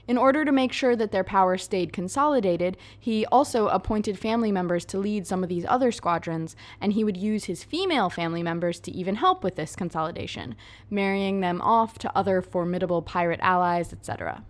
In 0.09 0.19
order 0.19 0.45
to 0.45 0.53
make 0.53 0.73
sure 0.73 0.95
that 0.95 1.11
their 1.11 1.25
power 1.25 1.59
stayed 1.59 1.93
consolidated, 1.93 2.77
he 2.99 3.27
also 3.27 3.67
appointed 3.69 4.19
family 4.19 4.53
members 4.53 4.85
to 4.85 4.99
lead 4.99 5.27
some 5.27 5.43
of 5.43 5.49
these 5.49 5.67
other 5.67 5.91
squadrons, 5.91 6.55
and 6.81 6.93
he 6.93 7.03
would 7.03 7.17
use 7.17 7.45
his 7.45 7.65
female 7.65 8.09
family 8.09 8.43
members 8.43 8.79
to 8.81 8.93
even 8.93 9.17
help 9.17 9.43
with 9.43 9.57
this 9.57 9.75
consolidation, 9.75 10.55
marrying 10.91 11.41
them 11.41 11.61
off 11.61 11.99
to 11.99 12.17
other 12.17 12.41
formidable 12.41 13.03
pirate 13.03 13.41
allies, 13.43 13.93
etc. 13.93 14.45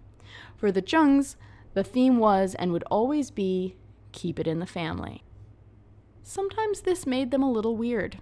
For 0.57 0.71
the 0.71 0.83
Zhengs, 0.83 1.37
the 1.77 1.85
theme 1.85 2.17
was 2.17 2.55
and 2.55 2.73
would 2.73 2.85
always 2.85 3.31
be 3.31 3.77
keep 4.11 4.41
it 4.41 4.47
in 4.47 4.61
the 4.61 4.67
family. 4.67 5.23
Sometimes 6.23 6.81
this 6.81 7.07
made 7.07 7.31
them 7.31 7.43
a 7.43 7.53
little 7.53 7.77
weird. 7.77 8.19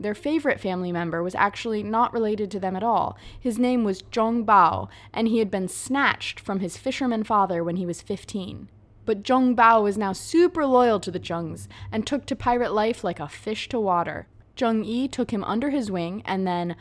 Their 0.00 0.12
favorite 0.12 0.58
family 0.58 0.90
member 0.90 1.22
was 1.22 1.36
actually 1.36 1.84
not 1.84 2.12
related 2.12 2.50
to 2.50 2.58
them 2.58 2.74
at 2.74 2.82
all. 2.82 3.16
His 3.38 3.60
name 3.60 3.84
was 3.84 4.02
Zhang 4.02 4.44
Bao, 4.44 4.88
and 5.14 5.28
he 5.28 5.38
had 5.38 5.52
been 5.52 5.68
snatched 5.68 6.40
from 6.40 6.58
his 6.58 6.76
fisherman 6.76 7.22
father 7.22 7.62
when 7.62 7.76
he 7.76 7.86
was 7.86 8.02
15. 8.02 8.68
But 9.04 9.22
Zhang 9.22 9.54
Bao 9.54 9.84
was 9.84 9.96
now 9.96 10.12
super 10.12 10.66
loyal 10.66 10.98
to 10.98 11.12
the 11.12 11.20
Zhengs 11.20 11.68
and 11.92 12.04
took 12.04 12.26
to 12.26 12.34
pirate 12.34 12.72
life 12.72 13.04
like 13.04 13.20
a 13.20 13.28
fish 13.28 13.68
to 13.68 13.78
water. 13.78 14.26
Zheng 14.56 14.84
Yi 14.84 15.06
took 15.06 15.30
him 15.30 15.44
under 15.44 15.70
his 15.70 15.92
wing 15.92 16.22
and 16.24 16.44
then 16.44 16.74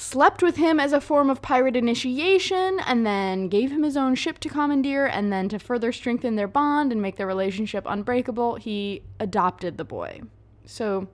slept 0.00 0.44
with 0.44 0.58
him 0.58 0.78
as 0.78 0.92
a 0.92 1.00
form 1.00 1.28
of 1.28 1.42
pirate 1.42 1.74
initiation, 1.74 2.78
and 2.86 3.04
then 3.04 3.48
gave 3.48 3.72
him 3.72 3.82
his 3.82 3.96
own 3.96 4.14
ship 4.14 4.38
to 4.38 4.48
commandeer, 4.48 5.06
and 5.06 5.32
then 5.32 5.48
to 5.48 5.58
further 5.58 5.90
strengthen 5.90 6.36
their 6.36 6.46
bond 6.46 6.92
and 6.92 7.02
make 7.02 7.16
their 7.16 7.26
relationship 7.26 7.84
unbreakable, 7.84 8.54
he 8.54 9.02
adopted 9.18 9.76
the 9.76 9.84
boy. 9.84 10.20
So 10.66 11.08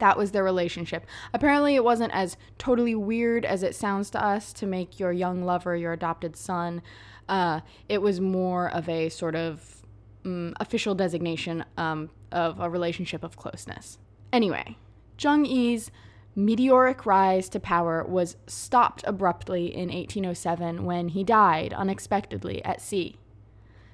that 0.00 0.18
was 0.18 0.32
their 0.32 0.42
relationship. 0.42 1.06
Apparently, 1.32 1.76
it 1.76 1.84
wasn't 1.84 2.12
as 2.12 2.36
totally 2.58 2.96
weird 2.96 3.44
as 3.44 3.62
it 3.62 3.76
sounds 3.76 4.10
to 4.10 4.22
us 4.22 4.52
to 4.54 4.66
make 4.66 4.98
your 4.98 5.12
young 5.12 5.44
lover 5.44 5.76
your 5.76 5.92
adopted 5.92 6.34
son. 6.34 6.82
Uh, 7.28 7.60
it 7.88 8.02
was 8.02 8.20
more 8.20 8.70
of 8.70 8.88
a 8.88 9.08
sort 9.08 9.36
of 9.36 9.84
um, 10.24 10.52
official 10.58 10.96
designation 10.96 11.64
um, 11.76 12.10
of 12.32 12.58
a 12.58 12.68
relationship 12.68 13.22
of 13.22 13.36
closeness. 13.36 13.98
Anyway, 14.32 14.76
Zheng 15.16 15.48
Yi's 15.48 15.92
meteoric 16.34 17.06
rise 17.06 17.48
to 17.48 17.60
power 17.60 18.04
was 18.04 18.36
stopped 18.46 19.04
abruptly 19.06 19.74
in 19.74 19.88
1807 19.88 20.84
when 20.84 21.08
he 21.08 21.22
died 21.22 21.72
unexpectedly 21.72 22.64
at 22.64 22.80
sea. 22.80 23.16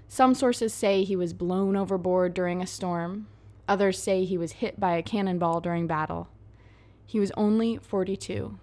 Some 0.08 0.34
sources 0.34 0.72
say 0.72 1.04
he 1.04 1.16
was 1.16 1.32
blown 1.32 1.76
overboard 1.76 2.34
during 2.34 2.60
a 2.60 2.66
storm, 2.66 3.28
others 3.68 4.02
say 4.02 4.24
he 4.24 4.38
was 4.38 4.52
hit 4.52 4.80
by 4.80 4.96
a 4.96 5.02
cannonball 5.02 5.60
during 5.60 5.86
battle. 5.86 6.28
He 7.06 7.20
was 7.20 7.30
only 7.36 7.76
42. 7.76 8.58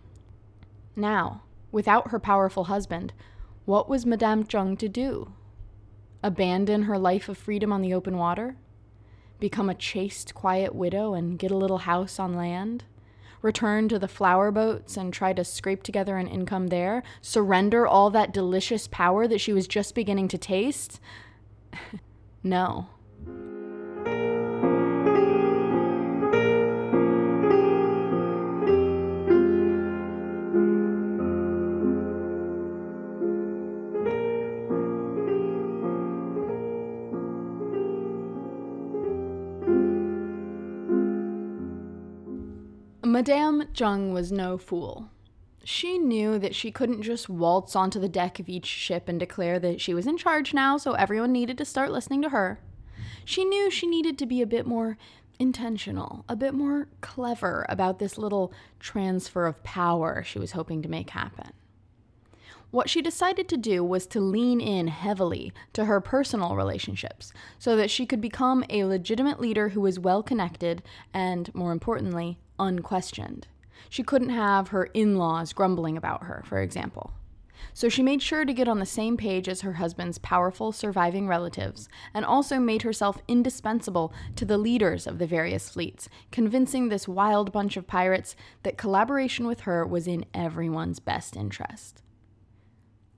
Now, 0.96 1.44
without 1.72 2.12
her 2.12 2.20
powerful 2.20 2.66
husband, 2.66 3.14
what 3.66 3.88
was 3.88 4.06
Madame 4.06 4.44
Zheng 4.44 4.78
to 4.80 4.90
do? 4.90 5.34
Abandon 6.24 6.84
her 6.84 6.98
life 6.98 7.30
of 7.30 7.38
freedom 7.38 7.72
on 7.72 7.82
the 7.82 7.94
open 7.94 8.18
water? 8.18 8.58
Become 9.40 9.70
a 9.70 9.76
chaste, 9.76 10.34
quiet 10.34 10.74
widow 10.74 11.14
and 11.14 11.38
get 11.38 11.52
a 11.52 11.58
little 11.58 11.80
house 11.80 12.20
on 12.20 12.34
land? 12.34 12.86
Return 13.42 13.90
to 13.90 14.00
the 14.00 14.08
flower 14.08 14.52
boats 14.52 14.98
and 14.98 15.14
try 15.14 15.34
to 15.34 15.44
scrape 15.44 15.84
together 15.84 16.18
an 16.18 16.28
income 16.28 16.68
there, 16.68 17.04
surrender 17.22 17.88
all 17.88 18.10
that 18.10 18.34
delicious 18.34 18.88
power 18.88 19.28
that 19.28 19.42
she 19.42 19.54
was 19.54 19.68
just 19.68 19.96
beginning 19.96 20.28
to 20.30 20.38
taste? 20.38 21.00
no. 22.44 22.88
Madame 43.28 43.64
Zheng 43.74 44.14
was 44.14 44.32
no 44.32 44.58
fool. 44.58 45.10
She 45.62 45.98
knew 45.98 46.40
that 46.40 46.56
she 46.56 46.72
couldn't 46.72 47.02
just 47.02 47.28
waltz 47.28 47.76
onto 47.76 48.00
the 48.00 48.08
deck 48.08 48.40
of 48.40 48.48
each 48.48 48.66
ship 48.66 49.10
and 49.10 49.20
declare 49.20 49.60
that 49.60 49.82
she 49.82 49.94
was 49.94 50.08
in 50.08 50.16
charge 50.16 50.54
now, 50.54 50.78
so 50.78 50.94
everyone 50.94 51.34
needed 51.34 51.58
to 51.58 51.66
start 51.66 51.92
listening 51.92 52.22
to 52.22 52.30
her. 52.30 52.62
She 53.26 53.44
knew 53.44 53.70
she 53.70 53.86
needed 53.86 54.18
to 54.20 54.26
be 54.26 54.42
a 54.42 54.48
bit 54.48 54.66
more 54.66 54.98
intentional, 55.40 56.24
a 56.30 56.38
bit 56.38 56.54
more 56.54 56.88
clever 57.02 57.66
about 57.68 58.00
this 58.00 58.18
little 58.18 58.54
transfer 58.80 59.46
of 59.46 59.62
power 59.62 60.24
she 60.24 60.40
was 60.40 60.54
hoping 60.54 60.82
to 60.84 60.88
make 60.88 61.10
happen. 61.10 61.52
What 62.72 62.90
she 62.90 63.02
decided 63.02 63.50
to 63.50 63.58
do 63.58 63.84
was 63.84 64.08
to 64.08 64.22
lean 64.22 64.62
in 64.62 64.88
heavily 64.88 65.52
to 65.74 65.84
her 65.84 66.00
personal 66.00 66.56
relationships 66.56 67.34
so 67.60 67.76
that 67.76 67.92
she 67.92 68.06
could 68.06 68.22
become 68.22 68.64
a 68.70 68.86
legitimate 68.86 69.42
leader 69.42 69.70
who 69.70 69.82
was 69.82 70.00
well 70.00 70.24
connected 70.24 70.82
and, 71.14 71.54
more 71.54 71.74
importantly, 71.74 72.38
unquestioned. 72.60 73.48
She 73.90 74.04
couldn't 74.04 74.30
have 74.30 74.70
her 74.70 74.86
in 74.86 75.18
laws 75.18 75.54
grumbling 75.54 75.98
about 75.98 76.24
her, 76.24 76.44
for 76.46 76.62
example. 76.62 77.14
So 77.74 77.90
she 77.90 78.04
made 78.04 78.22
sure 78.22 78.46
to 78.46 78.54
get 78.54 78.68
on 78.68 78.80
the 78.80 78.86
same 78.86 79.18
page 79.18 79.48
as 79.48 79.62
her 79.62 79.74
husband's 79.74 80.18
powerful 80.18 80.72
surviving 80.72 81.28
relatives, 81.28 81.88
and 82.14 82.26
also 82.26 82.60
made 82.60 82.84
herself 82.84 83.22
indispensable 83.28 84.14
to 84.36 84.46
the 84.46 84.58
leaders 84.58 85.08
of 85.08 85.20
the 85.20 85.28
various 85.28 85.70
fleets, 85.70 86.10
convincing 86.32 86.90
this 86.90 87.08
wild 87.08 87.52
bunch 87.52 87.78
of 87.78 87.88
pirates 87.88 88.36
that 88.64 88.78
collaboration 88.78 89.48
with 89.48 89.62
her 89.62 89.86
was 89.86 90.08
in 90.08 90.26
everyone's 90.34 91.00
best 91.00 91.36
interest. 91.36 92.02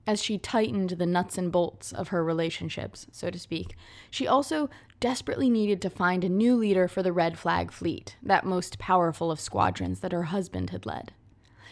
As 0.06 0.22
she 0.22 0.38
tightened 0.38 0.90
the 0.90 1.06
nuts 1.06 1.38
and 1.38 1.52
bolts 1.52 1.92
of 1.92 2.08
her 2.08 2.24
relationships, 2.24 3.06
so 3.12 3.30
to 3.30 3.38
speak, 3.38 3.76
she 4.10 4.26
also 4.26 4.68
desperately 5.00 5.48
needed 5.48 5.80
to 5.82 5.90
find 5.90 6.22
a 6.22 6.28
new 6.28 6.54
leader 6.54 6.86
for 6.86 7.02
the 7.02 7.12
Red 7.12 7.38
Flag 7.38 7.72
Fleet, 7.72 8.16
that 8.22 8.44
most 8.44 8.78
powerful 8.78 9.30
of 9.30 9.40
squadrons 9.40 10.00
that 10.00 10.12
her 10.12 10.24
husband 10.24 10.70
had 10.70 10.84
led. 10.84 11.12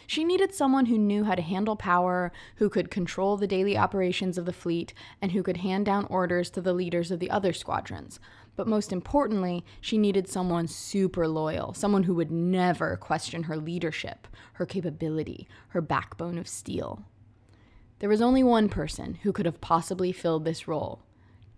She 0.07 0.25
needed 0.25 0.55
someone 0.55 0.87
who 0.87 0.97
knew 0.97 1.25
how 1.25 1.35
to 1.35 1.43
handle 1.43 1.77
power, 1.77 2.33
who 2.57 2.71
could 2.71 2.91
control 2.91 3.37
the 3.37 3.47
daily 3.47 3.77
operations 3.77 4.39
of 4.39 4.47
the 4.47 4.55
fleet, 4.55 4.95
and 5.21 5.33
who 5.33 5.43
could 5.43 5.59
hand 5.59 5.85
down 5.85 6.07
orders 6.07 6.49
to 6.51 6.63
the 6.63 6.73
leaders 6.73 7.11
of 7.11 7.21
the 7.21 7.31
other 7.31 7.53
squadrons. 7.53 8.19
But 8.57 8.67
most 8.67 8.91
importantly, 8.91 9.67
she 9.83 9.99
needed 9.99 10.27
someone 10.27 10.67
super 10.67 11.29
loyal, 11.29 11.75
someone 11.75 12.05
who 12.05 12.15
would 12.15 12.31
never 12.31 12.97
question 12.97 13.43
her 13.43 13.57
leadership, 13.59 14.27
her 14.55 14.65
capability, 14.65 15.47
her 15.69 15.83
backbone 15.83 16.39
of 16.39 16.49
steel. 16.49 17.05
There 17.99 18.09
was 18.09 18.23
only 18.23 18.43
one 18.43 18.71
person 18.71 19.19
who 19.23 19.33
could 19.35 19.45
have 19.45 19.61
possibly 19.61 20.13
filled 20.13 20.47
this 20.47 20.67
role 20.67 21.03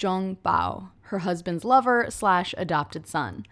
Zhang 0.01 0.39
Bao, 0.39 0.89
her 1.03 1.19
husband's 1.21 1.65
lover 1.65 2.07
slash 2.09 2.55
adopted 2.57 3.07
son. 3.07 3.45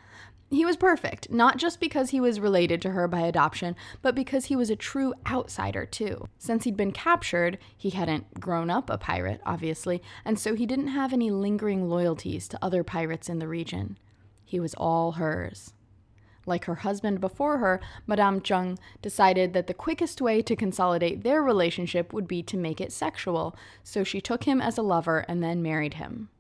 He 0.51 0.65
was 0.65 0.79
perfect, 0.79 1.31
not 1.31 1.59
just 1.59 1.79
because 1.79 2.09
he 2.09 2.21
was 2.21 2.41
related 2.41 2.81
to 2.83 2.93
her 2.93 3.07
by 3.07 3.21
adoption, 3.21 3.77
but 4.01 4.15
because 4.15 4.47
he 4.47 4.57
was 4.57 4.71
a 4.71 4.77
true 4.77 5.13
outsider, 5.31 5.85
too. 5.85 6.27
Since 6.39 6.65
he'd 6.65 6.77
been 6.77 6.93
captured, 6.93 7.59
he 7.77 7.91
hadn't 7.91 8.41
grown 8.41 8.71
up 8.71 8.89
a 8.89 8.97
pirate, 8.97 9.43
obviously, 9.45 10.03
and 10.25 10.39
so 10.39 10.55
he 10.55 10.65
didn't 10.65 10.89
have 10.89 11.13
any 11.13 11.31
lingering 11.31 11.91
loyalties 11.91 12.49
to 12.49 12.59
other 12.65 12.83
pirates 12.83 13.29
in 13.29 13.41
the 13.41 13.49
region. 13.49 13.99
He 14.43 14.59
was 14.59 14.73
all 14.75 15.13
hers. 15.13 15.75
Like 16.47 16.65
her 16.65 16.77
husband 16.77 17.21
before 17.21 17.59
her, 17.59 17.79
Madame 18.07 18.41
Zheng 18.41 18.79
decided 19.03 19.53
that 19.53 19.67
the 19.67 19.75
quickest 19.75 20.23
way 20.23 20.41
to 20.41 20.57
consolidate 20.57 21.23
their 21.23 21.43
relationship 21.43 22.15
would 22.15 22.27
be 22.27 22.43
to 22.45 22.57
make 22.57 22.81
it 22.81 22.91
sexual, 22.91 23.55
so 23.83 24.03
she 24.03 24.23
took 24.23 24.45
him 24.45 24.63
as 24.63 24.79
a 24.79 24.83
lover 24.83 25.27
and 25.29 25.43
then 25.43 25.63
married 25.63 25.95
him. 25.95 26.31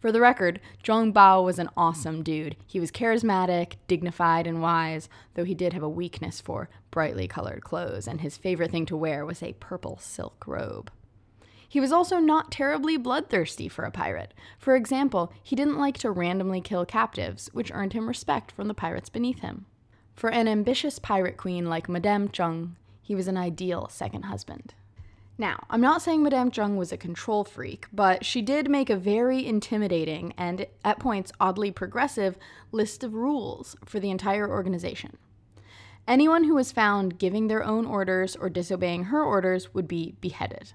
For 0.00 0.12
the 0.12 0.20
record, 0.20 0.60
Zhang 0.82 1.12
Bao 1.12 1.44
was 1.44 1.58
an 1.58 1.70
awesome 1.76 2.22
dude. 2.22 2.56
He 2.66 2.80
was 2.80 2.90
charismatic, 2.90 3.74
dignified, 3.86 4.46
and 4.46 4.60
wise, 4.62 5.08
though 5.34 5.44
he 5.44 5.54
did 5.54 5.72
have 5.72 5.82
a 5.82 5.88
weakness 5.88 6.40
for 6.40 6.68
brightly 6.90 7.28
colored 7.28 7.62
clothes, 7.62 8.06
and 8.06 8.20
his 8.20 8.36
favorite 8.36 8.70
thing 8.70 8.86
to 8.86 8.96
wear 8.96 9.24
was 9.24 9.42
a 9.42 9.54
purple 9.54 9.98
silk 9.98 10.46
robe. 10.46 10.90
He 11.68 11.80
was 11.80 11.92
also 11.92 12.18
not 12.18 12.50
terribly 12.50 12.96
bloodthirsty 12.96 13.68
for 13.68 13.84
a 13.84 13.90
pirate. 13.90 14.32
For 14.58 14.74
example, 14.74 15.32
he 15.42 15.54
didn't 15.54 15.78
like 15.78 15.98
to 15.98 16.10
randomly 16.10 16.62
kill 16.62 16.86
captives, 16.86 17.50
which 17.52 17.70
earned 17.74 17.92
him 17.92 18.08
respect 18.08 18.52
from 18.52 18.68
the 18.68 18.74
pirates 18.74 19.10
beneath 19.10 19.40
him. 19.40 19.66
For 20.14 20.30
an 20.30 20.48
ambitious 20.48 20.98
pirate 20.98 21.36
queen 21.36 21.66
like 21.66 21.88
Madame 21.88 22.28
Zheng, 22.28 22.76
he 23.02 23.14
was 23.14 23.28
an 23.28 23.36
ideal 23.36 23.88
second 23.90 24.24
husband. 24.24 24.74
Now, 25.40 25.64
I'm 25.70 25.80
not 25.80 26.02
saying 26.02 26.24
Madame 26.24 26.50
Zheng 26.50 26.76
was 26.76 26.90
a 26.90 26.96
control 26.96 27.44
freak, 27.44 27.86
but 27.92 28.24
she 28.24 28.42
did 28.42 28.68
make 28.68 28.90
a 28.90 28.96
very 28.96 29.46
intimidating 29.46 30.34
and, 30.36 30.66
at 30.84 30.98
points, 30.98 31.30
oddly 31.38 31.70
progressive 31.70 32.36
list 32.72 33.04
of 33.04 33.14
rules 33.14 33.76
for 33.84 34.00
the 34.00 34.10
entire 34.10 34.50
organization. 34.50 35.16
Anyone 36.08 36.44
who 36.44 36.56
was 36.56 36.72
found 36.72 37.18
giving 37.18 37.46
their 37.46 37.62
own 37.62 37.86
orders 37.86 38.34
or 38.34 38.50
disobeying 38.50 39.04
her 39.04 39.22
orders 39.22 39.72
would 39.74 39.86
be 39.86 40.16
beheaded. 40.20 40.72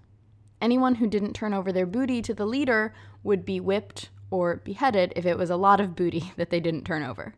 Anyone 0.62 0.96
who 0.96 1.08
didn't 1.08 1.34
turn 1.34 1.54
over 1.54 1.74
their 1.74 1.86
booty 1.86 2.22
to 2.22 2.34
the 2.34 2.46
leader 2.46 2.94
would 3.22 3.44
be 3.44 3.60
whipped 3.60 4.12
or 4.32 4.58
beheaded 4.58 5.12
if 5.18 5.26
it 5.26 5.38
was 5.38 5.50
a 5.50 5.58
lot 5.58 5.82
of 5.82 5.96
booty 5.96 6.32
that 6.38 6.52
they 6.52 6.62
didn't 6.62 6.86
turn 6.86 7.04
over. 7.04 7.36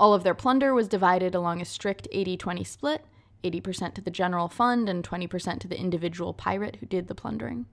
All 0.00 0.14
of 0.14 0.24
their 0.24 0.34
plunder 0.34 0.74
was 0.74 0.88
divided 0.88 1.34
along 1.36 1.60
a 1.60 1.64
strict 1.64 2.08
80 2.10 2.38
20 2.38 2.64
split 2.64 3.04
80% 3.42 3.94
to 3.94 4.00
the 4.00 4.10
general 4.10 4.48
fund 4.48 4.88
and 4.88 5.02
20% 5.02 5.60
to 5.60 5.68
the 5.68 5.78
individual 5.78 6.32
pirate 6.32 6.76
who 6.76 6.86
did 6.86 7.08
the 7.08 7.14
plundering. 7.14 7.66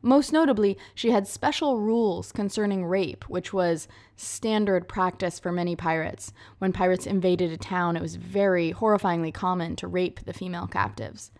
Most 0.00 0.32
notably, 0.32 0.78
she 0.94 1.10
had 1.10 1.26
special 1.26 1.80
rules 1.80 2.30
concerning 2.30 2.84
rape, 2.84 3.28
which 3.28 3.52
was 3.52 3.88
standard 4.16 4.86
practice 4.86 5.40
for 5.40 5.50
many 5.50 5.74
pirates. 5.74 6.32
When 6.58 6.72
pirates 6.72 7.06
invaded 7.06 7.50
a 7.50 7.56
town, 7.56 7.96
it 7.96 8.02
was 8.02 8.14
very 8.14 8.72
horrifyingly 8.72 9.34
common 9.34 9.74
to 9.76 9.88
rape 9.88 10.20
the 10.24 10.32
female 10.32 10.68
captives. 10.68 11.32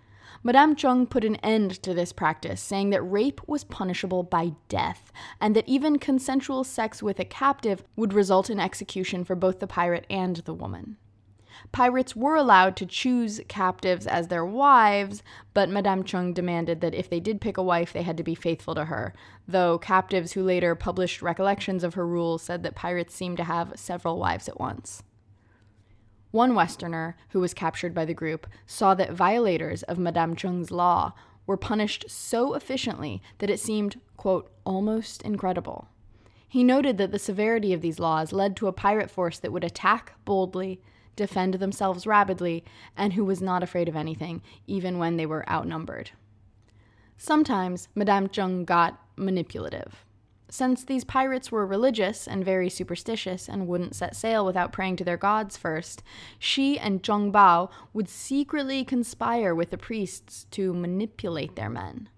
Madame 0.42 0.74
Zheng 0.74 1.08
put 1.08 1.24
an 1.24 1.36
end 1.36 1.82
to 1.82 1.94
this 1.94 2.12
practice, 2.12 2.60
saying 2.60 2.90
that 2.90 3.02
rape 3.02 3.40
was 3.46 3.64
punishable 3.64 4.24
by 4.24 4.52
death, 4.68 5.12
and 5.40 5.54
that 5.54 5.68
even 5.68 5.98
consensual 5.98 6.64
sex 6.64 7.02
with 7.02 7.20
a 7.20 7.24
captive 7.24 7.84
would 7.96 8.12
result 8.12 8.50
in 8.50 8.58
execution 8.58 9.24
for 9.24 9.36
both 9.36 9.60
the 9.60 9.66
pirate 9.66 10.06
and 10.10 10.36
the 10.38 10.54
woman. 10.54 10.96
Pirates 11.72 12.16
were 12.16 12.34
allowed 12.34 12.76
to 12.76 12.86
choose 12.86 13.40
captives 13.46 14.06
as 14.06 14.28
their 14.28 14.44
wives, 14.44 15.22
but 15.54 15.68
Madame 15.68 16.02
Zheng 16.02 16.34
demanded 16.34 16.80
that 16.80 16.94
if 16.94 17.10
they 17.10 17.20
did 17.20 17.40
pick 17.40 17.56
a 17.56 17.62
wife, 17.62 17.92
they 17.92 18.02
had 18.02 18.16
to 18.16 18.22
be 18.22 18.34
faithful 18.34 18.74
to 18.74 18.86
her, 18.86 19.14
though 19.46 19.78
captives 19.78 20.32
who 20.32 20.42
later 20.42 20.74
published 20.74 21.22
recollections 21.22 21.84
of 21.84 21.94
her 21.94 22.06
rules 22.06 22.42
said 22.42 22.62
that 22.62 22.74
pirates 22.74 23.14
seemed 23.14 23.36
to 23.36 23.44
have 23.44 23.78
several 23.78 24.18
wives 24.18 24.48
at 24.48 24.58
once. 24.58 25.02
One 26.30 26.54
Westerner, 26.54 27.16
who 27.30 27.40
was 27.40 27.54
captured 27.54 27.94
by 27.94 28.04
the 28.04 28.14
group, 28.14 28.46
saw 28.66 28.94
that 28.94 29.12
violators 29.12 29.82
of 29.84 29.98
Madame 29.98 30.36
Zheng's 30.36 30.70
law 30.70 31.14
were 31.46 31.56
punished 31.56 32.04
so 32.08 32.54
efficiently 32.54 33.22
that 33.38 33.50
it 33.50 33.60
seemed, 33.60 34.00
quote, 34.16 34.50
almost 34.64 35.22
incredible. 35.22 35.88
He 36.46 36.64
noted 36.64 36.98
that 36.98 37.12
the 37.12 37.18
severity 37.18 37.72
of 37.72 37.80
these 37.80 37.98
laws 37.98 38.32
led 38.32 38.56
to 38.56 38.68
a 38.68 38.72
pirate 38.72 39.10
force 39.10 39.38
that 39.38 39.52
would 39.52 39.64
attack 39.64 40.12
boldly, 40.24 40.80
defend 41.18 41.54
themselves 41.54 42.06
rapidly, 42.06 42.64
and 42.96 43.12
who 43.12 43.24
was 43.24 43.42
not 43.42 43.62
afraid 43.62 43.88
of 43.88 43.96
anything, 43.96 44.40
even 44.66 44.98
when 44.98 45.18
they 45.18 45.26
were 45.26 45.48
outnumbered. 45.50 46.12
Sometimes 47.18 47.88
Madame 47.94 48.28
Zheng 48.28 48.64
got 48.64 48.98
manipulative. 49.16 50.04
Since 50.50 50.84
these 50.84 51.04
pirates 51.04 51.52
were 51.52 51.66
religious 51.66 52.26
and 52.26 52.42
very 52.42 52.70
superstitious 52.70 53.48
and 53.48 53.66
wouldn't 53.66 53.94
set 53.94 54.16
sail 54.16 54.46
without 54.46 54.72
praying 54.72 54.96
to 54.96 55.04
their 55.04 55.18
gods 55.18 55.58
first, 55.58 56.02
she 56.38 56.78
and 56.78 57.02
Zhang 57.02 57.30
Bao 57.30 57.70
would 57.92 58.08
secretly 58.08 58.82
conspire 58.82 59.54
with 59.54 59.70
the 59.70 59.76
priests 59.76 60.46
to 60.52 60.72
manipulate 60.72 61.54
their 61.54 61.68
men. 61.68 62.08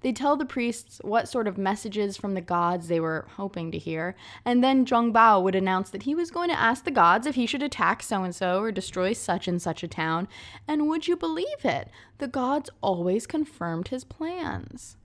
They'd 0.00 0.16
tell 0.16 0.36
the 0.36 0.44
priests 0.44 1.00
what 1.02 1.28
sort 1.28 1.48
of 1.48 1.58
messages 1.58 2.16
from 2.16 2.34
the 2.34 2.40
gods 2.40 2.88
they 2.88 3.00
were 3.00 3.26
hoping 3.36 3.72
to 3.72 3.78
hear, 3.78 4.14
and 4.44 4.62
then 4.62 4.86
Zhang 4.86 5.12
Bao 5.12 5.42
would 5.42 5.54
announce 5.54 5.90
that 5.90 6.04
he 6.04 6.14
was 6.14 6.30
going 6.30 6.50
to 6.50 6.58
ask 6.58 6.84
the 6.84 6.90
gods 6.90 7.26
if 7.26 7.34
he 7.34 7.46
should 7.46 7.62
attack 7.62 8.02
so 8.02 8.22
and 8.22 8.34
so 8.34 8.60
or 8.60 8.70
destroy 8.70 9.12
such 9.12 9.48
and 9.48 9.60
such 9.60 9.82
a 9.82 9.88
town. 9.88 10.28
And 10.68 10.88
would 10.88 11.08
you 11.08 11.16
believe 11.16 11.64
it? 11.64 11.88
The 12.18 12.28
gods 12.28 12.70
always 12.80 13.26
confirmed 13.26 13.88
his 13.88 14.04
plans. 14.04 14.96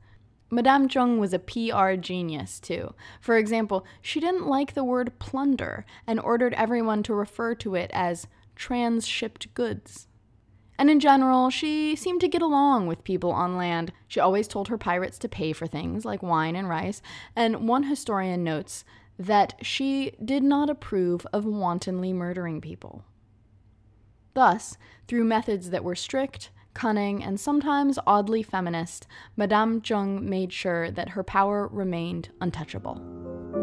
Madame 0.52 0.88
Zheng 0.88 1.18
was 1.18 1.34
a 1.34 1.40
PR 1.40 1.96
genius, 1.96 2.60
too. 2.60 2.94
For 3.20 3.38
example, 3.38 3.86
she 4.04 4.20
didn't 4.20 4.46
like 4.46 4.76
the 4.76 4.84
word 4.84 5.18
plunder 5.18 5.84
and 6.06 6.20
ordered 6.20 6.54
everyone 6.54 7.02
to 7.04 7.16
refer 7.16 7.56
to 7.56 7.74
it 7.74 7.90
as 7.92 8.28
transshipped 8.56 9.52
goods. 9.56 10.08
And 10.78 10.90
in 10.90 11.00
general, 11.00 11.50
she 11.50 11.96
seemed 11.96 12.22
to 12.22 12.28
get 12.28 12.42
along 12.42 12.88
with 12.88 13.04
people 13.04 13.32
on 13.32 13.58
land. 13.58 13.94
She 14.08 14.20
always 14.20 14.48
told 14.48 14.68
her 14.68 14.78
pirates 14.78 15.20
to 15.20 15.30
pay 15.30 15.54
for 15.54 15.68
things 15.68 16.04
like 16.06 16.24
wine 16.24 16.56
and 16.56 16.68
rice, 16.68 17.02
and 17.36 17.68
one 17.68 17.84
historian 17.84 18.44
notes 18.44 18.84
that 19.20 19.56
she 19.62 20.14
did 20.24 20.44
not 20.44 20.70
approve 20.70 21.28
of 21.32 21.46
wantonly 21.46 22.12
murdering 22.12 22.60
people. 22.60 23.04
Thus, 24.34 24.78
through 25.08 25.26
methods 25.26 25.70
that 25.70 25.84
were 25.84 25.96
strict, 25.96 26.50
cunning, 26.74 27.24
and 27.24 27.40
sometimes 27.40 28.00
oddly 28.08 28.42
feminist, 28.42 29.06
Madame 29.38 29.80
Zheng 29.82 30.24
made 30.24 30.52
sure 30.52 30.90
that 30.90 31.10
her 31.10 31.24
power 31.24 31.68
remained 31.68 32.30
untouchable. 32.42 33.63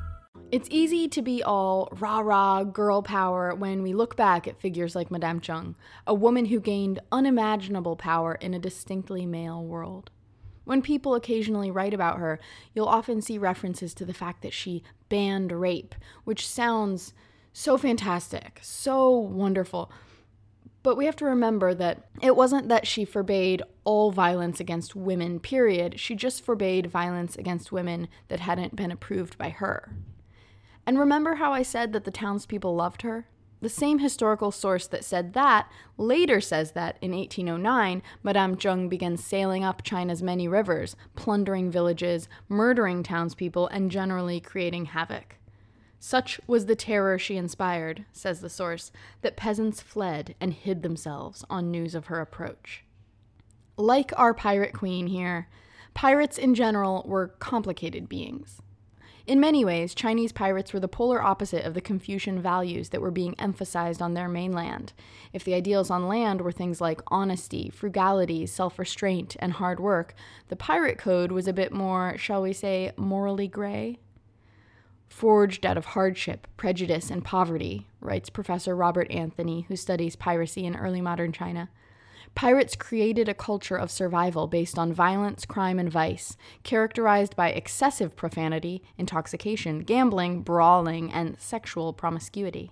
It's 0.51 0.67
easy 0.69 1.07
to 1.07 1.21
be 1.21 1.41
all 1.41 1.87
rah 1.97 2.19
rah 2.19 2.65
girl 2.65 3.01
power 3.01 3.55
when 3.55 3.81
we 3.81 3.93
look 3.93 4.17
back 4.17 4.49
at 4.49 4.59
figures 4.59 4.97
like 4.97 5.09
Madame 5.09 5.39
Zheng, 5.39 5.75
a 6.05 6.13
woman 6.13 6.47
who 6.47 6.59
gained 6.59 6.99
unimaginable 7.09 7.95
power 7.95 8.35
in 8.35 8.53
a 8.53 8.59
distinctly 8.59 9.25
male 9.25 9.63
world. 9.63 10.11
When 10.65 10.81
people 10.81 11.15
occasionally 11.15 11.71
write 11.71 11.93
about 11.93 12.19
her, 12.19 12.37
you'll 12.75 12.87
often 12.87 13.21
see 13.21 13.37
references 13.37 13.93
to 13.93 14.03
the 14.03 14.13
fact 14.13 14.41
that 14.41 14.51
she 14.51 14.83
banned 15.07 15.53
rape, 15.53 15.95
which 16.25 16.45
sounds 16.45 17.13
so 17.53 17.77
fantastic, 17.77 18.59
so 18.61 19.09
wonderful. 19.09 19.89
But 20.83 20.97
we 20.97 21.05
have 21.05 21.15
to 21.17 21.25
remember 21.25 21.73
that 21.75 22.09
it 22.21 22.35
wasn't 22.35 22.67
that 22.67 22.85
she 22.85 23.05
forbade 23.05 23.63
all 23.85 24.11
violence 24.11 24.59
against 24.59 24.97
women, 24.97 25.39
period. 25.39 25.97
She 25.97 26.13
just 26.13 26.43
forbade 26.43 26.87
violence 26.87 27.37
against 27.37 27.71
women 27.71 28.09
that 28.27 28.41
hadn't 28.41 28.75
been 28.75 28.91
approved 28.91 29.37
by 29.37 29.51
her. 29.51 29.93
And 30.85 30.97
remember 30.99 31.35
how 31.35 31.53
I 31.53 31.61
said 31.61 31.93
that 31.93 32.03
the 32.03 32.11
townspeople 32.11 32.75
loved 32.75 33.03
her? 33.03 33.27
The 33.61 33.69
same 33.69 33.99
historical 33.99 34.51
source 34.51 34.87
that 34.87 35.05
said 35.05 35.33
that 35.33 35.71
later 35.95 36.41
says 36.41 36.71
that 36.71 36.97
in 36.99 37.11
1809, 37.11 38.01
Madame 38.23 38.55
Zheng 38.55 38.89
began 38.89 39.17
sailing 39.17 39.63
up 39.63 39.83
China's 39.83 40.23
many 40.23 40.47
rivers, 40.47 40.95
plundering 41.15 41.69
villages, 41.69 42.27
murdering 42.49 43.03
townspeople, 43.03 43.67
and 43.67 43.91
generally 43.91 44.39
creating 44.39 44.85
havoc. 44.85 45.35
Such 45.99 46.41
was 46.47 46.65
the 46.65 46.75
terror 46.75 47.19
she 47.19 47.37
inspired, 47.37 48.05
says 48.11 48.41
the 48.41 48.49
source, 48.49 48.91
that 49.21 49.37
peasants 49.37 49.79
fled 49.79 50.33
and 50.41 50.51
hid 50.51 50.81
themselves 50.81 51.45
on 51.47 51.69
news 51.69 51.93
of 51.93 52.07
her 52.07 52.19
approach. 52.19 52.83
Like 53.77 54.11
our 54.17 54.33
pirate 54.33 54.73
queen 54.73 55.05
here, 55.05 55.47
pirates 55.93 56.39
in 56.39 56.55
general 56.55 57.03
were 57.07 57.27
complicated 57.27 58.09
beings. 58.09 58.59
In 59.27 59.39
many 59.39 59.63
ways, 59.63 59.93
Chinese 59.93 60.31
pirates 60.31 60.73
were 60.73 60.79
the 60.79 60.87
polar 60.87 61.21
opposite 61.21 61.63
of 61.63 61.73
the 61.73 61.81
Confucian 61.81 62.41
values 62.41 62.89
that 62.89 63.01
were 63.01 63.11
being 63.11 63.35
emphasized 63.37 64.01
on 64.01 64.13
their 64.13 64.27
mainland. 64.27 64.93
If 65.31 65.43
the 65.43 65.53
ideals 65.53 65.91
on 65.91 66.07
land 66.07 66.41
were 66.41 66.51
things 66.51 66.81
like 66.81 67.01
honesty, 67.07 67.69
frugality, 67.69 68.45
self 68.47 68.79
restraint, 68.79 69.35
and 69.39 69.53
hard 69.53 69.79
work, 69.79 70.15
the 70.47 70.55
pirate 70.55 70.97
code 70.97 71.31
was 71.31 71.47
a 71.47 71.53
bit 71.53 71.71
more, 71.71 72.17
shall 72.17 72.41
we 72.41 72.53
say, 72.53 72.91
morally 72.97 73.47
gray. 73.47 73.99
Forged 75.07 75.65
out 75.65 75.77
of 75.77 75.85
hardship, 75.85 76.47
prejudice, 76.57 77.11
and 77.11 77.23
poverty, 77.23 77.87
writes 77.99 78.29
Professor 78.29 78.75
Robert 78.75 79.11
Anthony, 79.11 79.65
who 79.67 79.75
studies 79.75 80.15
piracy 80.15 80.65
in 80.65 80.75
early 80.75 81.01
modern 81.01 81.31
China. 81.31 81.69
Pirates 82.35 82.75
created 82.75 83.27
a 83.27 83.33
culture 83.33 83.75
of 83.75 83.91
survival 83.91 84.47
based 84.47 84.79
on 84.79 84.93
violence, 84.93 85.45
crime, 85.45 85.77
and 85.77 85.91
vice, 85.91 86.37
characterized 86.63 87.35
by 87.35 87.49
excessive 87.49 88.15
profanity, 88.15 88.81
intoxication, 88.97 89.79
gambling, 89.79 90.41
brawling, 90.41 91.11
and 91.11 91.39
sexual 91.39 91.93
promiscuity. 91.93 92.71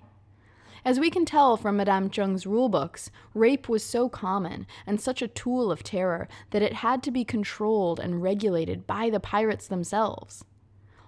As 0.86 1.00
we 1.00 1.10
can 1.10 1.26
tell 1.26 1.58
from 1.58 1.78
Madame 1.78 2.10
Zheng's 2.10 2.46
rulebooks, 2.46 3.10
rape 3.34 3.68
was 3.68 3.84
so 3.84 4.08
common 4.08 4.66
and 4.88 5.00
such 5.00 5.22
a 5.22 5.28
tool 5.28 5.72
of 5.72 5.84
terror 5.84 6.30
that 6.52 6.62
it 6.62 6.74
had 6.74 7.04
to 7.04 7.12
be 7.12 7.26
controlled 7.26 8.00
and 8.00 8.24
regulated 8.24 8.88
by 8.88 9.10
the 9.10 9.20
pirates 9.20 9.68
themselves. 9.68 10.46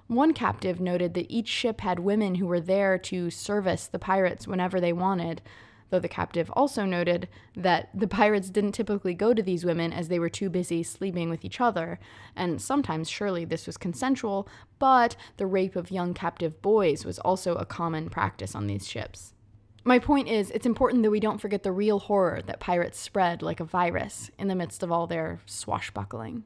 One 0.07 0.33
captive 0.33 0.81
noted 0.81 1.13
that 1.13 1.31
each 1.31 1.47
ship 1.47 1.79
had 1.79 1.99
women 1.99 2.35
who 2.35 2.45
were 2.45 2.59
there 2.59 2.97
to 2.97 3.29
service 3.29 3.87
the 3.87 3.97
pirates 3.97 4.45
whenever 4.45 4.81
they 4.81 4.91
wanted, 4.91 5.41
though 5.91 5.99
the 5.99 6.07
captive 6.07 6.49
also 6.55 6.85
noted 6.85 7.29
that 7.55 7.89
the 7.93 8.07
pirates 8.07 8.49
didn't 8.49 8.71
typically 8.71 9.13
go 9.13 9.33
to 9.33 9.43
these 9.43 9.63
women 9.63 9.93
as 9.93 10.07
they 10.07 10.17
were 10.17 10.29
too 10.29 10.49
busy 10.49 10.81
sleeping 10.81 11.29
with 11.29 11.45
each 11.45 11.61
other, 11.61 11.99
and 12.35 12.59
sometimes 12.59 13.09
surely 13.09 13.45
this 13.45 13.67
was 13.67 13.77
consensual, 13.77 14.47
but 14.79 15.15
the 15.37 15.45
rape 15.45 15.75
of 15.75 15.91
young 15.91 16.15
captive 16.15 16.59
boys 16.61 17.05
was 17.05 17.19
also 17.19 17.55
a 17.55 17.65
common 17.65 18.09
practice 18.09 18.55
on 18.55 18.65
these 18.65 18.87
ships. 18.87 19.33
My 19.83 19.99
point 19.99 20.27
is, 20.27 20.51
it's 20.51 20.65
important 20.65 21.03
that 21.03 21.11
we 21.11 21.19
don't 21.19 21.41
forget 21.41 21.63
the 21.63 21.71
real 21.71 21.99
horror 21.99 22.41
that 22.45 22.59
pirates 22.59 22.99
spread 22.99 23.41
like 23.41 23.59
a 23.59 23.65
virus 23.65 24.31
in 24.37 24.47
the 24.47 24.55
midst 24.55 24.83
of 24.83 24.91
all 24.91 25.07
their 25.07 25.41
swashbuckling. 25.45 26.45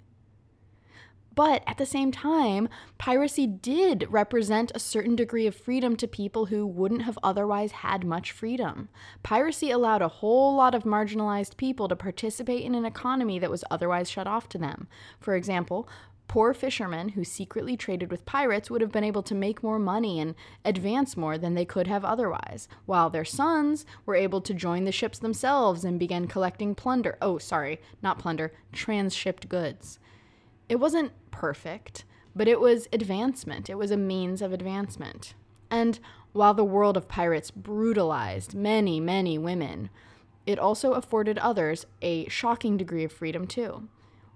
But 1.35 1.63
at 1.67 1.77
the 1.77 1.85
same 1.85 2.13
time, 2.13 2.69
piracy 2.97 3.45
did 3.45 4.07
represent 4.09 4.71
a 4.73 4.79
certain 4.79 5.17
degree 5.17 5.45
of 5.45 5.55
freedom 5.55 5.97
to 5.97 6.07
people 6.07 6.45
who 6.45 6.65
wouldn't 6.65 7.01
have 7.01 7.19
otherwise 7.21 7.71
had 7.73 8.05
much 8.05 8.31
freedom. 8.31 8.87
Piracy 9.21 9.69
allowed 9.69 10.01
a 10.01 10.07
whole 10.07 10.55
lot 10.55 10.73
of 10.73 10.83
marginalized 10.83 11.57
people 11.57 11.89
to 11.89 11.95
participate 11.95 12.63
in 12.63 12.73
an 12.73 12.85
economy 12.85 13.37
that 13.39 13.51
was 13.51 13.65
otherwise 13.69 14.09
shut 14.09 14.27
off 14.27 14.47
to 14.49 14.57
them. 14.57 14.87
For 15.19 15.35
example, 15.35 15.89
poor 16.29 16.53
fishermen 16.53 17.09
who 17.09 17.23
secretly 17.23 17.75
traded 17.75 18.09
with 18.09 18.25
pirates 18.25 18.71
would 18.71 18.81
have 18.81 18.91
been 18.91 19.03
able 19.03 19.23
to 19.23 19.35
make 19.35 19.61
more 19.61 19.77
money 19.77 20.19
and 20.21 20.35
advance 20.63 21.17
more 21.17 21.37
than 21.37 21.53
they 21.53 21.65
could 21.65 21.87
have 21.87 22.05
otherwise, 22.05 22.69
while 22.85 23.09
their 23.09 23.25
sons 23.25 23.85
were 24.05 24.15
able 24.15 24.39
to 24.41 24.53
join 24.53 24.85
the 24.85 24.91
ships 24.91 25.19
themselves 25.19 25.83
and 25.83 25.99
begin 25.99 26.27
collecting 26.27 26.73
plunder. 26.73 27.17
Oh, 27.21 27.37
sorry, 27.37 27.81
not 28.01 28.19
plunder, 28.19 28.53
transshipped 28.73 29.49
goods. 29.49 29.99
It 30.67 30.77
wasn't 30.77 31.11
perfect, 31.31 32.05
but 32.35 32.47
it 32.47 32.59
was 32.59 32.87
advancement. 32.91 33.69
It 33.69 33.77
was 33.77 33.91
a 33.91 33.97
means 33.97 34.41
of 34.41 34.51
advancement. 34.51 35.33
And 35.69 35.99
while 36.33 36.53
the 36.53 36.63
world 36.63 36.97
of 36.97 37.07
pirates 37.07 37.51
brutalized 37.51 38.55
many, 38.55 38.99
many 38.99 39.37
women, 39.37 39.89
it 40.45 40.59
also 40.59 40.93
afforded 40.93 41.37
others 41.39 41.85
a 42.01 42.27
shocking 42.27 42.77
degree 42.77 43.03
of 43.03 43.11
freedom 43.11 43.47
too. 43.47 43.87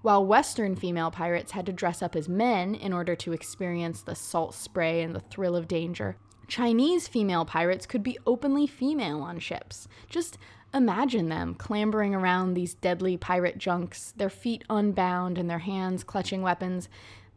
While 0.02 0.26
Western 0.26 0.76
female 0.76 1.12
pirates 1.12 1.52
had 1.52 1.66
to 1.66 1.74
dress 1.74 2.02
up 2.02 2.16
as 2.16 2.30
men 2.30 2.74
in 2.74 2.94
order 2.94 3.16
to 3.18 3.34
experience 3.34 4.02
the 4.02 4.16
salt 4.16 4.54
spray 4.54 5.02
and 5.02 5.14
the 5.14 5.20
thrill 5.20 5.56
of 5.56 5.68
danger, 5.68 6.16
Chinese 6.48 7.08
female 7.08 7.46
pirates 7.46 7.86
could 7.86 8.02
be 8.02 8.18
openly 8.26 8.66
female 8.66 9.22
on 9.22 9.40
ships. 9.40 9.88
Just 10.10 10.38
Imagine 10.74 11.30
them 11.30 11.56
clambering 11.56 12.14
around 12.14 12.54
these 12.54 12.76
deadly 12.76 13.18
pirate 13.18 13.58
junks, 13.58 14.14
their 14.18 14.30
feet 14.30 14.64
unbound 14.70 15.38
and 15.38 15.50
their 15.50 15.60
hands 15.60 16.04
clutching 16.04 16.42
weapons. 16.42 16.90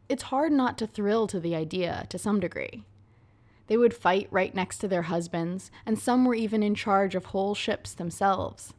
It's 0.07 0.23
hard 0.23 0.51
not 0.51 0.77
to 0.77 0.87
thrill 0.87 1.25
to 1.27 1.39
the 1.39 1.55
idea 1.55 2.05
to 2.09 2.19
some 2.19 2.39
degree. 2.39 2.83
They 3.67 3.77
would 3.77 3.93
fight 3.93 4.27
right 4.29 4.53
next 4.53 4.77
to 4.79 4.87
their 4.87 5.03
husbands, 5.03 5.71
and 5.85 5.97
some 5.97 6.25
were 6.25 6.35
even 6.35 6.61
in 6.61 6.75
charge 6.75 7.15
of 7.15 7.25
whole 7.25 7.55
ships 7.55 7.93
themselves. 7.93 8.73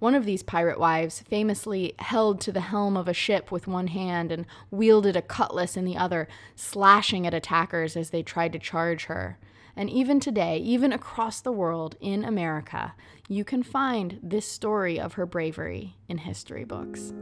One 0.00 0.14
of 0.14 0.24
these 0.24 0.44
pirate 0.44 0.78
wives 0.78 1.22
famously 1.22 1.94
held 1.98 2.40
to 2.42 2.52
the 2.52 2.60
helm 2.60 2.96
of 2.96 3.08
a 3.08 3.12
ship 3.12 3.50
with 3.50 3.66
one 3.66 3.88
hand 3.88 4.30
and 4.30 4.46
wielded 4.70 5.16
a 5.16 5.22
cutlass 5.22 5.76
in 5.76 5.84
the 5.84 5.96
other, 5.96 6.28
slashing 6.54 7.26
at 7.26 7.34
attackers 7.34 7.96
as 7.96 8.10
they 8.10 8.22
tried 8.22 8.52
to 8.52 8.60
charge 8.60 9.06
her. 9.06 9.38
And 9.74 9.90
even 9.90 10.20
today, 10.20 10.58
even 10.58 10.92
across 10.92 11.40
the 11.40 11.50
world 11.50 11.96
in 12.00 12.24
America, 12.24 12.94
you 13.28 13.44
can 13.44 13.64
find 13.64 14.20
this 14.22 14.46
story 14.46 15.00
of 15.00 15.14
her 15.14 15.26
bravery 15.26 15.96
in 16.08 16.18
history 16.18 16.64
books. 16.64 17.12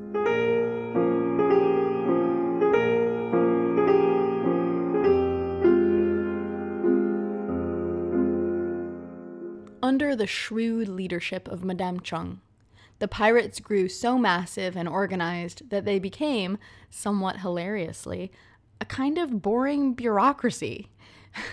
Under 9.83 10.15
the 10.15 10.27
shrewd 10.27 10.89
leadership 10.89 11.49
of 11.49 11.65
Madame 11.65 12.01
Zheng, 12.01 12.41
the 12.99 13.09
pirates 13.09 13.61
grew 13.61 13.89
so 13.89 14.19
massive 14.19 14.77
and 14.77 14.89
organized 14.89 15.71
that 15.71 15.85
they 15.85 15.99
became, 15.99 16.59
somewhat 16.91 17.41
hilariously, 17.41 18.33
a 18.81 18.85
kind 18.85 19.19
of 19.19 19.43
boring 19.43 19.95
bureaucracy. 19.95 20.89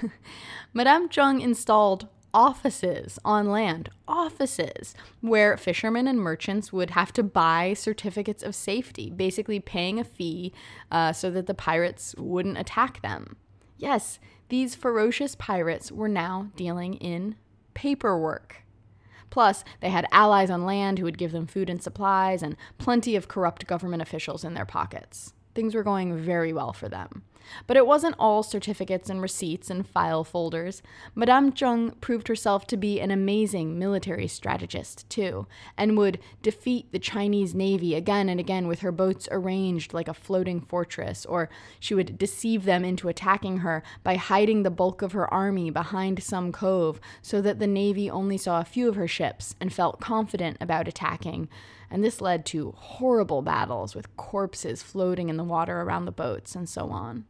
Madame 0.74 1.10
Zheng 1.10 1.42
installed 1.42 2.08
offices 2.34 3.20
on 3.24 3.50
land, 3.50 3.90
offices 4.08 4.96
where 5.22 5.56
fishermen 5.56 6.08
and 6.08 6.20
merchants 6.20 6.74
would 6.74 6.92
have 6.92 7.14
to 7.14 7.24
buy 7.24 7.74
certificates 7.74 8.42
of 8.42 8.56
safety, 8.56 9.10
basically 9.10 9.60
paying 9.60 10.00
a 10.00 10.04
fee 10.04 10.52
uh, 10.92 11.14
so 11.14 11.30
that 11.30 11.46
the 11.46 11.54
pirates 11.54 12.16
wouldn't 12.18 12.58
attack 12.58 13.02
them. 13.02 13.36
Yes, 13.78 14.20
these 14.50 14.76
ferocious 14.76 15.36
pirates 15.36 15.92
were 15.92 16.10
now 16.10 16.50
dealing 16.56 16.96
in 16.96 17.36
paperwork. 17.74 18.63
Plus, 19.34 19.64
they 19.80 19.90
had 19.90 20.06
allies 20.12 20.52
on 20.52 20.64
land 20.64 21.00
who 21.00 21.06
would 21.06 21.18
give 21.18 21.32
them 21.32 21.48
food 21.48 21.68
and 21.68 21.82
supplies, 21.82 22.44
and 22.44 22.56
plenty 22.78 23.16
of 23.16 23.28
corrupt 23.28 23.66
government 23.66 24.00
officials 24.00 24.44
in 24.44 24.54
their 24.54 24.64
pockets. 24.64 25.34
Things 25.56 25.76
were 25.76 25.84
going 25.84 26.18
very 26.18 26.54
well 26.54 26.74
for 26.74 26.90
them. 26.90 27.24
But 27.68 27.78
it 27.78 27.86
wasn't 27.86 28.16
all 28.20 28.44
certificates 28.44 29.10
and 29.10 29.22
receipts 29.22 29.70
and 29.70 29.88
file 29.88 30.24
folders. 30.24 30.82
Madame 31.16 31.52
Zheng 31.52 32.00
proved 32.02 32.28
herself 32.28 32.66
to 32.68 32.78
be 32.78 33.00
an 33.00 33.12
amazing 33.12 33.78
military 33.78 34.28
strategist, 34.28 35.10
too, 35.10 35.48
and 35.78 35.98
would 35.98 36.20
defeat 36.42 36.92
the 36.92 37.00
Chinese 37.00 37.54
Navy 37.54 37.96
again 37.96 38.30
and 38.30 38.40
again 38.40 38.68
with 38.68 38.80
her 38.80 38.92
boats 38.92 39.28
arranged 39.32 39.94
like 39.94 40.08
a 40.08 40.14
floating 40.14 40.62
fortress, 40.62 41.26
or 41.26 41.50
she 41.80 41.94
would 41.94 42.18
deceive 42.18 42.66
them 42.66 42.86
into 42.86 43.10
attacking 43.10 43.58
her 43.58 43.84
by 44.04 44.16
hiding 44.16 44.64
the 44.64 44.72
bulk 44.72 45.02
of 45.02 45.12
her 45.12 45.32
army 45.32 45.70
behind 45.70 46.24
some 46.24 46.52
cove 46.52 47.00
so 47.22 47.42
that 47.42 47.60
the 47.60 47.68
Navy 47.68 48.10
only 48.10 48.38
saw 48.38 48.60
a 48.60 48.66
few 48.66 48.88
of 48.88 48.96
her 48.96 49.08
ships 49.08 49.56
and 49.60 49.74
felt 49.74 50.00
confident 50.00 50.58
about 50.62 50.88
attacking 50.88 51.50
and 51.94 52.04
this 52.04 52.20
led 52.20 52.44
to 52.44 52.74
horrible 52.76 53.44
battles 53.44 53.94
with 53.94 54.18
corpses 54.18 54.82
floating 54.82 55.30
in 55.30 55.38
the 55.38 55.44
water 55.44 55.82
around 55.82 56.06
the 56.06 56.12
boats 56.12 56.56
and 56.56 56.68
so 56.68 56.90
on. 56.90 57.26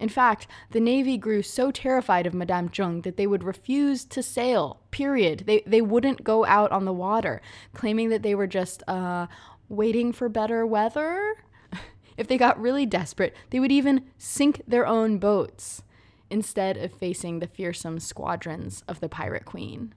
In 0.00 0.08
fact, 0.08 0.48
the 0.72 0.80
Navy 0.80 1.16
grew 1.16 1.40
so 1.40 1.70
terrified 1.70 2.26
of 2.26 2.34
Madame 2.34 2.68
Zheng 2.68 3.04
that 3.04 3.16
they 3.16 3.28
would 3.28 3.44
refuse 3.44 4.04
to 4.06 4.20
sail, 4.20 4.80
period. 4.90 5.44
They, 5.46 5.62
they 5.64 5.80
wouldn't 5.80 6.24
go 6.24 6.44
out 6.44 6.72
on 6.72 6.84
the 6.84 6.92
water, 6.92 7.40
claiming 7.74 8.08
that 8.08 8.24
they 8.24 8.34
were 8.34 8.48
just 8.48 8.82
uh, 8.88 9.28
waiting 9.68 10.12
for 10.12 10.28
better 10.28 10.66
weather. 10.66 11.36
if 12.16 12.26
they 12.26 12.36
got 12.36 12.60
really 12.60 12.84
desperate, 12.84 13.36
they 13.50 13.60
would 13.60 13.70
even 13.70 14.06
sink 14.18 14.62
their 14.66 14.84
own 14.84 15.18
boats 15.18 15.84
instead 16.28 16.76
of 16.76 16.92
facing 16.92 17.38
the 17.38 17.46
fearsome 17.46 18.00
squadrons 18.00 18.82
of 18.88 18.98
the 18.98 19.08
Pirate 19.08 19.44
Queen. 19.44 19.94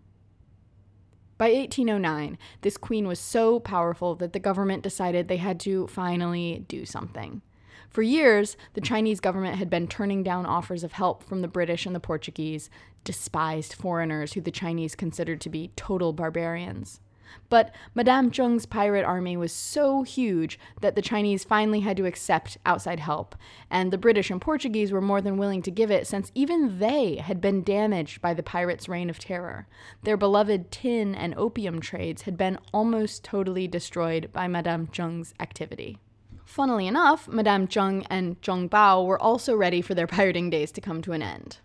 By 1.38 1.52
1809, 1.52 2.38
this 2.62 2.78
queen 2.78 3.08
was 3.08 3.20
so 3.20 3.60
powerful 3.60 4.16
that 4.16 4.32
the 4.32 4.40
government 4.40 4.84
decided 4.84 5.28
they 5.28 5.38
had 5.38 5.60
to 5.62 5.88
finally 5.88 6.64
do 6.70 6.86
something. 6.86 7.42
For 7.90 8.02
years, 8.02 8.56
the 8.74 8.82
Chinese 8.82 9.20
government 9.20 9.58
had 9.58 9.70
been 9.70 9.88
turning 9.88 10.24
down 10.24 10.46
offers 10.46 10.84
of 10.84 10.94
help 10.94 11.24
from 11.24 11.42
the 11.42 11.48
British 11.48 11.86
and 11.86 11.94
the 11.94 12.00
Portuguese, 12.00 12.70
despised 13.04 13.74
foreigners 13.74 14.34
who 14.34 14.42
the 14.42 14.52
Chinese 14.52 14.96
considered 14.96 15.42
to 15.42 15.50
be 15.50 15.72
total 15.76 16.14
barbarians. 16.14 17.00
But 17.50 17.74
Madame 17.94 18.32
Zheng's 18.32 18.66
pirate 18.66 19.06
army 19.06 19.38
was 19.38 19.52
so 19.52 20.04
huge 20.04 20.60
that 20.82 20.96
the 20.96 21.02
Chinese 21.02 21.44
finally 21.44 21.82
had 21.82 21.98
to 21.98 22.06
accept 22.06 22.58
outside 22.66 23.00
help, 23.00 23.36
and 23.70 23.92
the 23.92 23.98
British 23.98 24.32
and 24.32 24.42
Portuguese 24.42 24.92
were 24.92 25.02
more 25.02 25.22
than 25.22 25.38
willing 25.38 25.62
to 25.64 25.72
give 25.72 25.92
it 25.92 26.08
since 26.08 26.32
even 26.36 26.80
they 26.80 27.18
had 27.18 27.42
been 27.42 27.64
damaged 27.64 28.22
by 28.22 28.34
the 28.34 28.44
pirates' 28.44 28.90
reign 28.90 29.10
of 29.10 29.20
terror. 29.20 29.68
Their 30.04 30.18
beloved 30.18 30.72
tin 30.72 31.16
and 31.16 31.34
opium 31.36 31.80
trades 31.80 32.24
had 32.24 32.38
been 32.38 32.60
almost 32.74 33.24
totally 33.24 33.68
destroyed 33.68 34.30
by 34.34 34.48
Madame 34.48 34.88
Zheng's 34.88 35.34
activity. 35.40 36.00
Funnily 36.46 36.88
enough, 36.88 37.28
Madame 37.28 37.68
Zheng 37.68 38.06
and 38.10 38.40
Zhang 38.42 38.70
Bao 38.70 39.06
were 39.06 39.22
also 39.22 39.56
ready 39.56 39.82
for 39.82 39.96
their 39.96 40.08
pirating 40.08 40.50
days 40.50 40.72
to 40.74 40.82
come 40.82 41.02
to 41.02 41.12
an 41.12 41.22
end. 41.22 41.58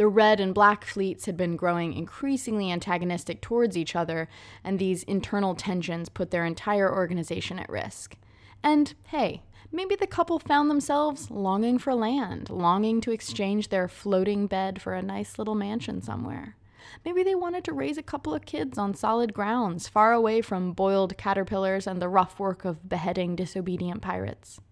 The 0.00 0.08
red 0.08 0.40
and 0.40 0.54
black 0.54 0.86
fleets 0.86 1.26
had 1.26 1.36
been 1.36 1.56
growing 1.56 1.92
increasingly 1.92 2.72
antagonistic 2.72 3.42
towards 3.42 3.76
each 3.76 3.94
other, 3.94 4.30
and 4.64 4.78
these 4.78 5.02
internal 5.02 5.54
tensions 5.54 6.08
put 6.08 6.30
their 6.30 6.46
entire 6.46 6.90
organization 6.90 7.58
at 7.58 7.68
risk. 7.68 8.16
And 8.62 8.94
hey, 9.08 9.42
maybe 9.70 9.96
the 9.96 10.06
couple 10.06 10.38
found 10.38 10.70
themselves 10.70 11.30
longing 11.30 11.78
for 11.78 11.94
land, 11.94 12.48
longing 12.48 13.02
to 13.02 13.10
exchange 13.10 13.68
their 13.68 13.88
floating 13.88 14.46
bed 14.46 14.80
for 14.80 14.94
a 14.94 15.02
nice 15.02 15.38
little 15.38 15.54
mansion 15.54 16.00
somewhere. 16.00 16.56
Maybe 17.04 17.22
they 17.22 17.34
wanted 17.34 17.64
to 17.64 17.74
raise 17.74 17.98
a 17.98 18.02
couple 18.02 18.32
of 18.32 18.46
kids 18.46 18.78
on 18.78 18.94
solid 18.94 19.34
grounds, 19.34 19.86
far 19.86 20.14
away 20.14 20.40
from 20.40 20.72
boiled 20.72 21.18
caterpillars 21.18 21.86
and 21.86 22.00
the 22.00 22.08
rough 22.08 22.40
work 22.40 22.64
of 22.64 22.88
beheading 22.88 23.36
disobedient 23.36 24.00
pirates. 24.00 24.62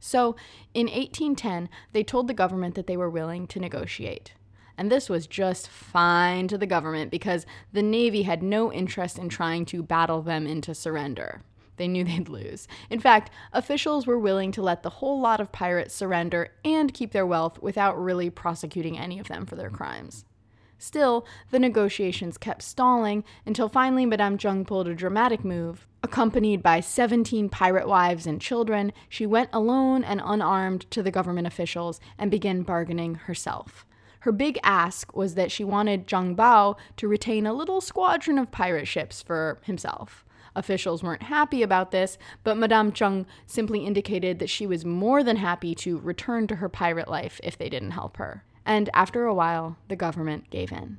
So, 0.00 0.34
in 0.74 0.86
1810, 0.86 1.68
they 1.92 2.02
told 2.02 2.26
the 2.26 2.34
government 2.34 2.74
that 2.74 2.88
they 2.88 2.96
were 2.96 3.08
willing 3.08 3.46
to 3.46 3.60
negotiate. 3.60 4.32
And 4.76 4.90
this 4.90 5.08
was 5.08 5.26
just 5.26 5.68
fine 5.68 6.48
to 6.48 6.58
the 6.58 6.66
government 6.66 7.10
because 7.10 7.46
the 7.72 7.82
Navy 7.82 8.22
had 8.22 8.42
no 8.42 8.72
interest 8.72 9.18
in 9.18 9.28
trying 9.28 9.64
to 9.66 9.82
battle 9.82 10.22
them 10.22 10.46
into 10.46 10.74
surrender. 10.74 11.42
They 11.76 11.88
knew 11.88 12.04
they'd 12.04 12.28
lose. 12.28 12.68
In 12.90 13.00
fact, 13.00 13.30
officials 13.52 14.06
were 14.06 14.18
willing 14.18 14.52
to 14.52 14.62
let 14.62 14.82
the 14.82 14.90
whole 14.90 15.20
lot 15.20 15.40
of 15.40 15.52
pirates 15.52 15.94
surrender 15.94 16.50
and 16.64 16.94
keep 16.94 17.12
their 17.12 17.26
wealth 17.26 17.60
without 17.60 18.02
really 18.02 18.30
prosecuting 18.30 18.98
any 18.98 19.18
of 19.18 19.28
them 19.28 19.46
for 19.46 19.56
their 19.56 19.70
crimes. 19.70 20.24
Still, 20.78 21.24
the 21.52 21.60
negotiations 21.60 22.36
kept 22.36 22.60
stalling 22.60 23.22
until 23.46 23.68
finally 23.68 24.04
Madame 24.04 24.36
Zheng 24.36 24.66
pulled 24.66 24.88
a 24.88 24.96
dramatic 24.96 25.44
move. 25.44 25.86
Accompanied 26.02 26.60
by 26.60 26.80
17 26.80 27.48
pirate 27.48 27.86
wives 27.86 28.26
and 28.26 28.40
children, 28.40 28.92
she 29.08 29.24
went 29.24 29.48
alone 29.52 30.02
and 30.02 30.20
unarmed 30.24 30.90
to 30.90 31.00
the 31.00 31.12
government 31.12 31.46
officials 31.46 32.00
and 32.18 32.32
began 32.32 32.62
bargaining 32.62 33.14
herself. 33.14 33.86
Her 34.22 34.32
big 34.32 34.58
ask 34.64 35.14
was 35.14 35.34
that 35.36 35.52
she 35.52 35.62
wanted 35.62 36.08
Zhang 36.08 36.34
Bao 36.34 36.76
to 36.96 37.08
retain 37.08 37.46
a 37.46 37.52
little 37.52 37.80
squadron 37.80 38.38
of 38.38 38.50
pirate 38.50 38.86
ships 38.86 39.22
for 39.22 39.60
himself. 39.62 40.24
Officials 40.56 41.02
weren't 41.02 41.24
happy 41.24 41.62
about 41.62 41.92
this, 41.92 42.18
but 42.42 42.56
Madame 42.56 42.92
Zheng 42.92 43.26
simply 43.46 43.86
indicated 43.86 44.38
that 44.38 44.50
she 44.50 44.66
was 44.66 44.84
more 44.84 45.22
than 45.22 45.36
happy 45.36 45.74
to 45.76 45.98
return 45.98 46.46
to 46.48 46.56
her 46.56 46.68
pirate 46.68 47.08
life 47.08 47.40
if 47.44 47.56
they 47.56 47.68
didn't 47.68 47.92
help 47.92 48.16
her 48.16 48.44
and 48.64 48.90
after 48.94 49.24
a 49.24 49.34
while, 49.34 49.76
the 49.88 49.96
government 49.96 50.50
gave 50.50 50.72
in. 50.72 50.98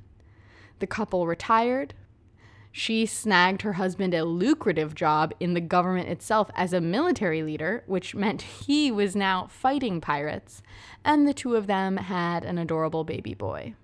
The 0.79 0.87
couple 0.87 1.27
retired. 1.27 1.93
She 2.75 3.05
snagged 3.05 3.61
her 3.61 3.73
husband 3.73 4.15
a 4.15 4.25
lucrative 4.25 4.95
job 4.95 5.31
in 5.39 5.53
the 5.53 5.61
government 5.61 6.09
itself 6.09 6.49
as 6.55 6.73
a 6.73 6.81
military 6.81 7.43
leader, 7.43 7.83
which 7.85 8.15
meant 8.15 8.41
he 8.41 8.91
was 8.91 9.15
now 9.15 9.45
fighting 9.45 10.01
pirates, 10.01 10.63
and 11.05 11.27
the 11.27 11.35
two 11.35 11.55
of 11.55 11.67
them 11.67 11.97
had 11.97 12.43
an 12.43 12.57
adorable 12.57 13.03
baby 13.03 13.35
boy. 13.35 13.75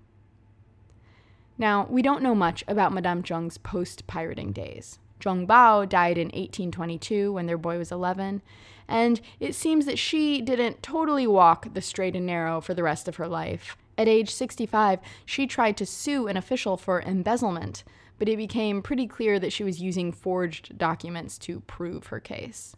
Now, 1.56 1.86
we 1.88 2.02
don't 2.02 2.20
know 2.20 2.34
much 2.34 2.64
about 2.66 2.92
Madame 2.92 3.22
Zheng's 3.22 3.58
post 3.58 4.08
pirating 4.08 4.50
days. 4.50 4.98
Zhang 5.20 5.46
Bao 5.46 5.88
died 5.88 6.18
in 6.18 6.28
1822 6.28 7.32
when 7.32 7.46
their 7.46 7.58
boy 7.58 7.78
was 7.78 7.92
11, 7.92 8.42
and 8.88 9.20
it 9.38 9.54
seems 9.54 9.86
that 9.86 10.00
she 10.00 10.40
didn't 10.40 10.82
totally 10.82 11.28
walk 11.28 11.74
the 11.74 11.80
straight 11.80 12.16
and 12.16 12.26
narrow 12.26 12.60
for 12.60 12.74
the 12.74 12.82
rest 12.82 13.06
of 13.06 13.16
her 13.16 13.28
life. 13.28 13.76
At 13.96 14.08
age 14.08 14.30
65, 14.30 14.98
she 15.24 15.46
tried 15.46 15.76
to 15.76 15.86
sue 15.86 16.26
an 16.26 16.36
official 16.36 16.76
for 16.76 17.00
embezzlement, 17.00 17.84
but 18.20 18.28
it 18.28 18.36
became 18.36 18.82
pretty 18.82 19.06
clear 19.06 19.40
that 19.40 19.52
she 19.52 19.64
was 19.64 19.80
using 19.80 20.12
forged 20.12 20.76
documents 20.76 21.38
to 21.38 21.60
prove 21.60 22.08
her 22.08 22.20
case. 22.20 22.76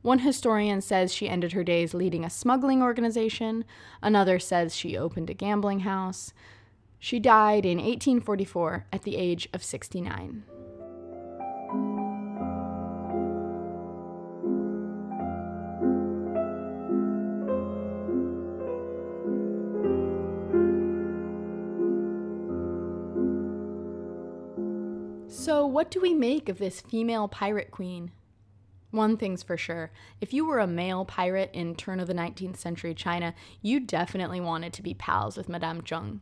One 0.00 0.20
historian 0.20 0.80
says 0.80 1.12
she 1.12 1.28
ended 1.28 1.52
her 1.52 1.62
days 1.62 1.92
leading 1.92 2.24
a 2.24 2.30
smuggling 2.30 2.82
organization, 2.82 3.66
another 4.02 4.38
says 4.38 4.74
she 4.74 4.96
opened 4.96 5.28
a 5.28 5.34
gambling 5.34 5.80
house. 5.80 6.32
She 6.98 7.20
died 7.20 7.66
in 7.66 7.76
1844 7.76 8.86
at 8.90 9.02
the 9.02 9.16
age 9.16 9.50
of 9.52 9.62
69. 9.62 10.44
So, 25.50 25.66
what 25.66 25.90
do 25.90 26.00
we 26.00 26.14
make 26.14 26.48
of 26.48 26.58
this 26.58 26.80
female 26.80 27.26
pirate 27.26 27.72
queen? 27.72 28.12
One 28.92 29.16
thing's 29.16 29.42
for 29.42 29.56
sure 29.56 29.90
if 30.20 30.32
you 30.32 30.46
were 30.46 30.60
a 30.60 30.66
male 30.68 31.04
pirate 31.04 31.50
in 31.52 31.74
turn 31.74 31.98
of 31.98 32.06
the 32.06 32.14
19th 32.14 32.56
century 32.56 32.94
China, 32.94 33.34
you 33.60 33.80
definitely 33.80 34.40
wanted 34.40 34.72
to 34.74 34.82
be 34.82 34.94
pals 34.94 35.36
with 35.36 35.48
Madame 35.48 35.82
Zheng. 35.82 36.20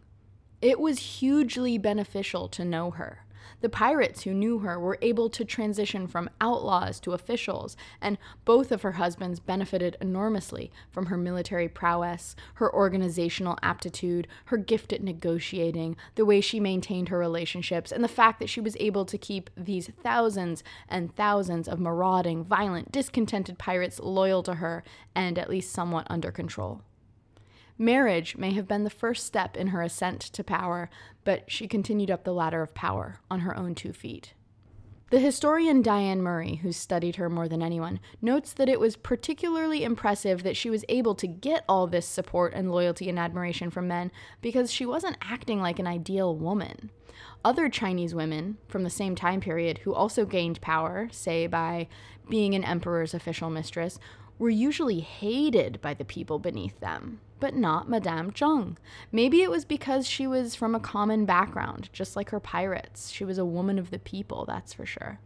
It 0.63 0.81
was 0.81 1.21
hugely 1.21 1.77
beneficial 1.77 2.49
to 2.49 2.65
know 2.65 2.93
her. 2.93 3.27
The 3.61 3.69
pirates 3.69 4.23
who 4.23 4.35
knew 4.35 4.61
her 4.61 4.79
were 4.79 4.99
able 5.03 5.29
to 5.31 5.45
transition 5.45 6.07
from 6.07 6.31
outlaws 6.41 7.01
to 7.01 7.13
officials, 7.13 7.77
and 8.01 8.19
both 8.45 8.73
of 8.73 8.83
her 8.83 8.93
husbands 8.93 9.41
benefited 9.41 9.97
enormously 10.01 10.71
from 10.91 11.07
her 11.07 11.17
military 11.17 11.69
prowess, 11.69 12.37
her 12.55 12.73
organizational 12.75 13.59
aptitude, 13.63 14.27
her 14.47 14.57
gift 14.57 14.93
at 14.93 15.03
negotiating, 15.03 15.97
the 16.15 16.25
way 16.25 16.41
she 16.41 16.61
maintained 16.61 17.09
her 17.09 17.19
relationships, 17.19 17.93
and 17.93 18.03
the 18.03 18.09
fact 18.09 18.41
that 18.41 18.51
she 18.51 18.61
was 18.61 18.77
able 18.81 19.05
to 19.05 19.19
keep 19.19 19.51
these 19.57 19.91
thousands 20.03 20.63
and 20.89 21.15
thousands 21.17 21.69
of 21.69 21.81
marauding, 21.81 22.45
violent, 22.45 22.93
discontented 22.93 23.59
pirates 23.59 24.01
loyal 24.01 24.43
to 24.43 24.55
her 24.55 24.85
and 25.15 25.39
at 25.39 25.51
least 25.51 25.73
somewhat 25.73 26.07
under 26.11 26.31
control. 26.31 26.83
Marriage 27.79 28.37
may 28.37 28.53
have 28.55 28.67
been 28.67 28.83
the 28.83 28.91
first 28.91 29.25
step 29.25 29.57
in 29.57 29.69
her 29.69 29.83
ascent 29.83 30.21
to 30.21 30.43
power, 30.43 30.91
but 31.25 31.49
she 31.51 31.69
continued 31.69 32.11
up 32.11 32.25
the 32.25 32.35
ladder 32.35 32.61
of 32.61 32.75
power 32.75 33.21
on 33.31 33.41
her 33.41 33.57
own 33.57 33.77
two 33.77 33.93
feet. 33.93 34.35
The 35.11 35.21
historian 35.21 35.81
Dian 35.81 36.21
Murray, 36.21 36.57
who 36.57 36.71
studied 36.71 37.17
her 37.17 37.31
more 37.31 37.49
than 37.49 37.63
anyone, 37.63 37.99
notes 38.21 38.53
that 38.53 38.69
it 38.69 38.79
was 38.79 38.97
particularly 38.97 39.83
impressive 39.83 40.43
that 40.43 40.57
she 40.57 40.69
was 40.69 40.85
able 40.89 41.15
to 41.15 41.27
get 41.27 41.65
all 41.67 41.87
this 41.87 42.05
support 42.05 42.53
and 42.53 42.71
loyalty 42.71 43.09
and 43.09 43.19
admiration 43.19 43.71
from 43.71 43.89
men 43.89 44.11
because 44.43 44.71
she 44.71 44.85
wasn't 44.85 45.17
acting 45.23 45.63
like 45.63 45.79
an 45.79 45.87
ideal 45.87 46.37
woman. 46.37 46.91
Other 47.43 47.71
Chinese 47.71 48.15
women 48.15 48.59
from 48.69 48.83
the 48.83 48.91
same 48.91 49.15
time 49.15 49.41
period 49.41 49.79
who 49.79 49.95
also 49.95 50.27
gained 50.27 50.61
power, 50.61 51.09
say 51.11 51.47
by 51.47 51.89
being 52.29 52.55
an 52.55 52.65
emperor's 52.65 53.15
official 53.15 53.49
mistress, 53.49 53.99
were 54.39 54.51
usually 54.51 55.01
hated 55.01 55.81
by 55.81 55.95
the 55.95 56.05
people 56.05 56.39
beneath 56.39 56.79
them, 56.81 57.21
but 57.41 57.55
not 57.55 57.89
Madame 57.89 58.31
Zheng. 58.31 58.77
Maybe 59.11 59.43
it 59.43 59.51
was 59.51 59.65
because 59.65 60.07
she 60.07 60.27
was 60.27 60.55
from 60.55 60.75
a 60.75 60.81
common 60.81 61.25
background, 61.25 61.91
just 61.93 62.17
like 62.17 62.31
her 62.31 62.41
pirates. 62.41 63.11
She 63.11 63.25
was 63.25 63.39
a 63.39 63.45
woman 63.45 63.79
of 63.79 63.91
the 63.91 63.99
people, 63.99 64.45
that's 64.45 64.73
for 64.73 64.87
sure. 64.87 65.21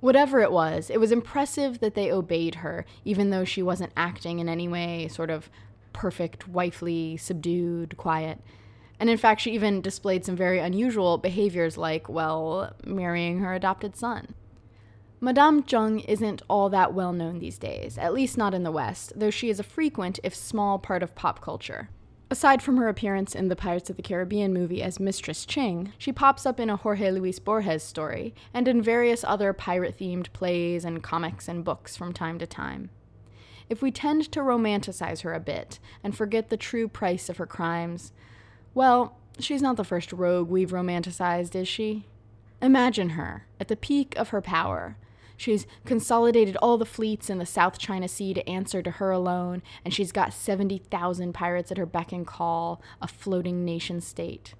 Whatever 0.00 0.40
it 0.40 0.52
was, 0.52 0.88
it 0.88 0.98
was 0.98 1.12
impressive 1.12 1.80
that 1.80 1.94
they 1.94 2.10
obeyed 2.10 2.56
her, 2.56 2.86
even 3.04 3.30
though 3.30 3.44
she 3.44 3.62
wasn't 3.62 3.92
acting 3.96 4.38
in 4.38 4.48
any 4.48 4.66
way 4.66 5.08
sort 5.08 5.28
of 5.28 5.50
perfect, 5.92 6.48
wifely, 6.48 7.18
subdued, 7.18 7.96
quiet. 7.98 8.40
And 8.98 9.10
in 9.10 9.18
fact, 9.18 9.42
she 9.42 9.52
even 9.52 9.80
displayed 9.80 10.24
some 10.24 10.36
very 10.36 10.58
unusual 10.58 11.18
behaviors 11.18 11.76
like, 11.76 12.08
well, 12.08 12.74
marrying 12.84 13.40
her 13.40 13.54
adopted 13.54 13.96
son. 13.96 14.34
Madame 15.22 15.62
Zheng 15.62 16.02
isn't 16.08 16.40
all 16.48 16.70
that 16.70 16.94
well 16.94 17.12
known 17.12 17.40
these 17.40 17.58
days, 17.58 17.98
at 17.98 18.14
least 18.14 18.38
not 18.38 18.54
in 18.54 18.62
the 18.62 18.70
West, 18.70 19.12
though 19.14 19.28
she 19.28 19.50
is 19.50 19.60
a 19.60 19.62
frequent, 19.62 20.18
if 20.22 20.34
small, 20.34 20.78
part 20.78 21.02
of 21.02 21.14
pop 21.14 21.42
culture. 21.42 21.90
Aside 22.30 22.62
from 22.62 22.78
her 22.78 22.88
appearance 22.88 23.34
in 23.34 23.48
the 23.48 23.56
Pirates 23.56 23.90
of 23.90 23.96
the 23.96 24.02
Caribbean 24.02 24.54
movie 24.54 24.82
as 24.82 24.98
Mistress 24.98 25.44
Ching, 25.44 25.92
she 25.98 26.10
pops 26.10 26.46
up 26.46 26.58
in 26.58 26.70
a 26.70 26.76
Jorge 26.76 27.10
Luis 27.10 27.38
Borges 27.38 27.82
story 27.82 28.34
and 28.54 28.66
in 28.66 28.80
various 28.80 29.22
other 29.22 29.52
pirate 29.52 29.98
themed 29.98 30.32
plays 30.32 30.86
and 30.86 31.02
comics 31.02 31.48
and 31.48 31.64
books 31.64 31.98
from 31.98 32.14
time 32.14 32.38
to 32.38 32.46
time. 32.46 32.88
If 33.68 33.82
we 33.82 33.90
tend 33.90 34.32
to 34.32 34.40
romanticize 34.40 35.20
her 35.20 35.34
a 35.34 35.40
bit 35.40 35.80
and 36.02 36.16
forget 36.16 36.48
the 36.48 36.56
true 36.56 36.88
price 36.88 37.28
of 37.28 37.36
her 37.36 37.46
crimes, 37.46 38.12
well, 38.72 39.18
she's 39.38 39.60
not 39.60 39.76
the 39.76 39.84
first 39.84 40.14
rogue 40.14 40.48
we've 40.48 40.70
romanticized, 40.70 41.54
is 41.54 41.68
she? 41.68 42.06
Imagine 42.62 43.10
her, 43.10 43.44
at 43.58 43.68
the 43.68 43.76
peak 43.76 44.14
of 44.16 44.30
her 44.30 44.40
power, 44.40 44.96
She's 45.40 45.66
consolidated 45.86 46.58
all 46.58 46.76
the 46.76 46.84
fleets 46.84 47.30
in 47.30 47.38
the 47.38 47.46
South 47.46 47.78
China 47.78 48.08
Sea 48.08 48.34
to 48.34 48.46
answer 48.46 48.82
to 48.82 48.90
her 48.90 49.10
alone, 49.10 49.62
and 49.86 49.94
she's 49.94 50.12
got 50.12 50.34
70,000 50.34 51.32
pirates 51.32 51.72
at 51.72 51.78
her 51.78 51.86
beck 51.86 52.12
and 52.12 52.26
call, 52.26 52.82
a 53.00 53.08
floating 53.08 53.64
nation 53.64 54.02
state. 54.02 54.52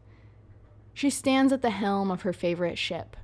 She 0.94 1.10
stands 1.10 1.52
at 1.52 1.60
the 1.60 1.68
helm 1.68 2.10
of 2.10 2.22
her 2.22 2.32
favorite 2.32 2.78
ship. 2.78 3.18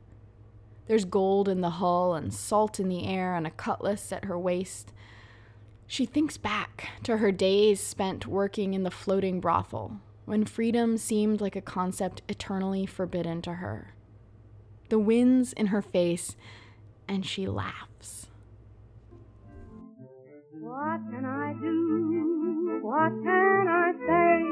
There's 0.87 1.07
gold 1.07 1.49
in 1.49 1.63
the 1.63 1.71
hull 1.81 2.13
and 2.13 2.35
salt 2.35 2.79
in 2.79 2.91
the 2.91 3.07
air 3.07 3.35
and 3.35 3.47
a 3.47 3.51
cutlass 3.51 4.13
at 4.13 4.27
her 4.27 4.39
waist. 4.39 4.93
She 5.87 6.05
thinks 6.05 6.37
back 6.37 6.91
to 7.05 7.17
her 7.17 7.33
days 7.33 7.81
spent 7.81 8.27
working 8.27 8.75
in 8.75 8.83
the 8.83 8.91
floating 8.91 9.41
brothel, 9.41 9.99
when 10.27 10.45
freedom 10.45 10.99
seemed 10.99 11.41
like 11.41 11.57
a 11.57 11.63
concept 11.63 12.21
eternally 12.29 12.85
forbidden 12.85 13.41
to 13.41 13.55
her. 13.55 13.95
The 14.91 14.99
winds 14.99 15.55
in 15.55 15.69
her 15.69 15.81
face 15.81 16.37
and 17.09 17.25
she 17.25 17.47
laughs. 17.47 18.27
What 20.61 21.01
can 21.11 21.25
I 21.25 21.55
do? 21.61 22.81
What 22.83 23.13
can 23.23 23.69
I 23.69 23.93
say 24.07 24.43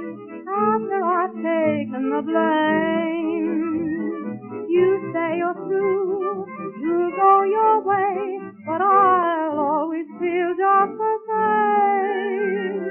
after 0.47 1.05
I've 1.05 1.35
taken 1.35 2.11
the 2.11 2.23
blame? 2.23 3.75
You 4.69 5.13
say 5.13 5.39
you're 5.39 5.55
through, 5.55 6.47
you'll 6.81 7.11
go 7.17 7.43
your 7.45 7.83
way, 7.83 8.39
but 8.67 8.81
I'll 8.81 9.59
always 9.59 10.07
feel 10.19 10.55
just 10.57 10.99
the 10.99 11.19
same. 11.29 12.85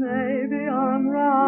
Maybe 0.00 0.68
I'm 0.68 1.08
right, 1.08 1.47